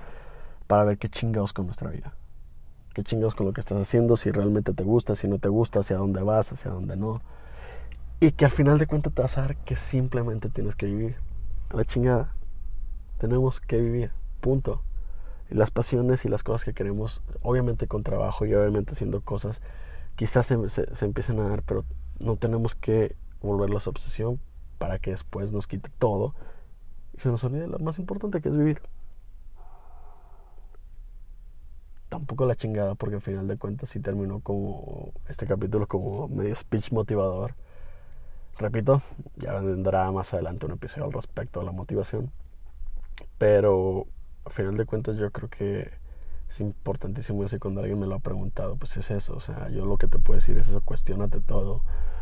para 0.67 0.85
ver 0.85 0.97
qué 0.97 1.09
chingados 1.09 1.53
con 1.53 1.65
nuestra 1.65 1.89
vida, 1.91 2.13
qué 2.93 3.03
chingados 3.03 3.35
con 3.35 3.45
lo 3.45 3.53
que 3.53 3.61
estás 3.61 3.79
haciendo, 3.79 4.17
si 4.17 4.31
realmente 4.31 4.73
te 4.73 4.83
gusta, 4.83 5.15
si 5.15 5.27
no 5.27 5.39
te 5.39 5.49
gusta, 5.49 5.81
hacia 5.81 5.97
dónde 5.97 6.23
vas, 6.23 6.51
hacia 6.51 6.71
dónde 6.71 6.95
no. 6.95 7.21
Y 8.19 8.31
que 8.31 8.45
al 8.45 8.51
final 8.51 8.79
de 8.79 8.87
cuentas 8.87 9.13
te 9.13 9.21
vas 9.21 9.37
a 9.37 9.41
dar 9.41 9.57
que 9.57 9.75
simplemente 9.75 10.49
tienes 10.49 10.75
que 10.75 10.85
vivir. 10.85 11.17
A 11.69 11.75
la 11.75 11.83
chingada. 11.83 12.33
Tenemos 13.17 13.59
que 13.59 13.77
vivir. 13.77 14.11
Punto 14.39 14.81
las 15.53 15.71
pasiones 15.71 16.25
y 16.25 16.29
las 16.29 16.43
cosas 16.43 16.65
que 16.65 16.73
queremos, 16.73 17.21
obviamente 17.41 17.87
con 17.87 18.03
trabajo 18.03 18.45
y 18.45 18.53
obviamente 18.53 18.93
haciendo 18.93 19.21
cosas, 19.21 19.61
quizás 20.15 20.47
se, 20.47 20.69
se, 20.69 21.05
empiecen 21.05 21.39
a 21.39 21.47
dar, 21.47 21.63
pero 21.63 21.85
no 22.19 22.37
tenemos 22.37 22.75
que 22.75 23.15
volverlos 23.41 23.87
obsesión 23.87 24.39
para 24.77 24.99
que 24.99 25.11
después 25.11 25.51
nos 25.51 25.67
quite 25.67 25.89
todo 25.99 26.33
y 27.13 27.19
se 27.19 27.29
nos 27.29 27.43
olvide 27.43 27.67
lo 27.67 27.79
más 27.79 27.99
importante 27.99 28.41
que 28.41 28.49
es 28.49 28.57
vivir. 28.57 28.81
Tampoco 32.09 32.45
la 32.45 32.55
chingada, 32.55 32.95
porque 32.95 33.15
al 33.15 33.21
final 33.21 33.47
de 33.47 33.57
cuentas 33.57 33.89
sí 33.89 33.99
terminó 33.99 34.39
como 34.39 35.13
este 35.29 35.47
capítulo 35.47 35.87
como 35.87 36.27
medio 36.27 36.53
speech 36.55 36.91
motivador. 36.91 37.55
Repito, 38.57 39.01
ya 39.35 39.53
vendrá 39.59 40.11
más 40.11 40.33
adelante 40.33 40.67
un 40.67 40.73
episodio 40.73 41.05
al 41.05 41.13
respecto 41.13 41.59
de 41.59 41.65
la 41.65 41.71
motivación. 41.71 42.31
Pero 43.39 44.05
a 44.45 44.49
final 44.49 44.77
de 44.77 44.85
cuentas 44.85 45.17
yo 45.17 45.31
creo 45.31 45.49
que 45.49 45.91
es 46.49 46.59
importantísimo 46.61 47.43
eso 47.43 47.57
cuando 47.59 47.81
alguien 47.81 47.99
me 47.99 48.05
lo 48.05 48.15
ha 48.15 48.19
preguntado, 48.19 48.75
pues 48.75 48.95
es 48.97 49.09
eso, 49.09 49.35
o 49.35 49.39
sea, 49.39 49.69
yo 49.69 49.85
lo 49.85 49.97
que 49.97 50.07
te 50.07 50.19
puedo 50.19 50.39
decir 50.39 50.57
es 50.57 50.67
eso, 50.67 50.81
cuestionate 50.81 51.39
todo, 51.41 51.81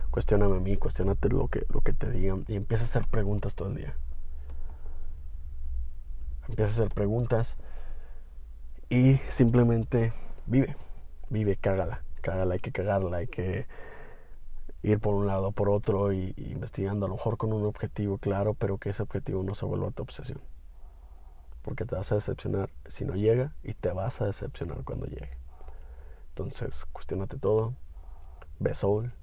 cuestioname 0.10 0.58
a 0.58 0.60
mí, 0.60 0.78
cuestionate 0.78 1.30
lo 1.30 1.48
que, 1.48 1.66
lo 1.70 1.82
que 1.82 1.94
te 1.94 2.10
digan 2.10 2.46
y 2.48 2.56
empieza 2.56 2.84
a 2.84 2.88
hacer 2.88 3.08
preguntas 3.08 3.56
todo 3.56 3.70
el 3.70 3.76
día. 3.76 3.94
Empieza 6.48 6.72
a 6.72 6.74
hacer 6.74 6.90
preguntas 6.94 7.58
y 8.90 9.16
simplemente 9.28 10.14
vive, 10.46 10.78
vive, 11.30 11.58
cágala, 11.58 12.02
cágala, 12.22 12.54
hay 12.54 12.60
que 12.60 12.72
cagarla, 12.72 13.18
hay 13.18 13.28
que 13.28 13.66
ir 14.84 15.00
por 15.00 15.14
un 15.14 15.28
lado, 15.28 15.52
por 15.52 15.70
otro 15.70 16.14
y, 16.14 16.34
y 16.38 16.52
investigando, 16.52 17.06
a 17.06 17.10
lo 17.10 17.16
mejor 17.16 17.38
con 17.38 17.52
un 17.52 17.66
objetivo 17.66 18.18
claro, 18.18 18.54
pero 18.54 18.78
que 18.78 18.90
ese 18.92 19.04
objetivo 19.04 19.44
no 19.44 19.56
se 19.56 19.66
vuelva 19.66 19.92
tu 19.92 20.04
obsesión 20.04 20.40
porque 21.62 21.86
te 21.86 21.95
vas 21.95 22.12
a 22.12 22.15
decepcionar 22.15 22.69
si 22.86 23.06
no 23.06 23.15
llega 23.15 23.54
y 23.63 23.74
te 23.74 23.91
vas 23.91 24.21
a 24.21 24.26
decepcionar 24.26 24.84
cuando 24.84 25.06
llegue. 25.06 25.38
Entonces, 26.30 26.86
cuestionate 26.91 27.38
todo, 27.38 27.76
ve 28.60 28.74
Soul 28.74 29.13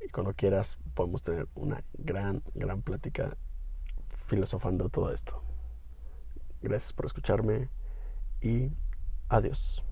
y 0.00 0.08
cuando 0.08 0.34
quieras 0.34 0.78
podemos 0.94 1.22
tener 1.22 1.48
una 1.54 1.82
gran, 1.94 2.42
gran 2.54 2.82
plática 2.82 3.36
filosofando 4.10 4.88
todo 4.88 5.12
esto. 5.12 5.42
Gracias 6.60 6.92
por 6.92 7.06
escucharme 7.06 7.68
y 8.40 8.70
adiós. 9.28 9.84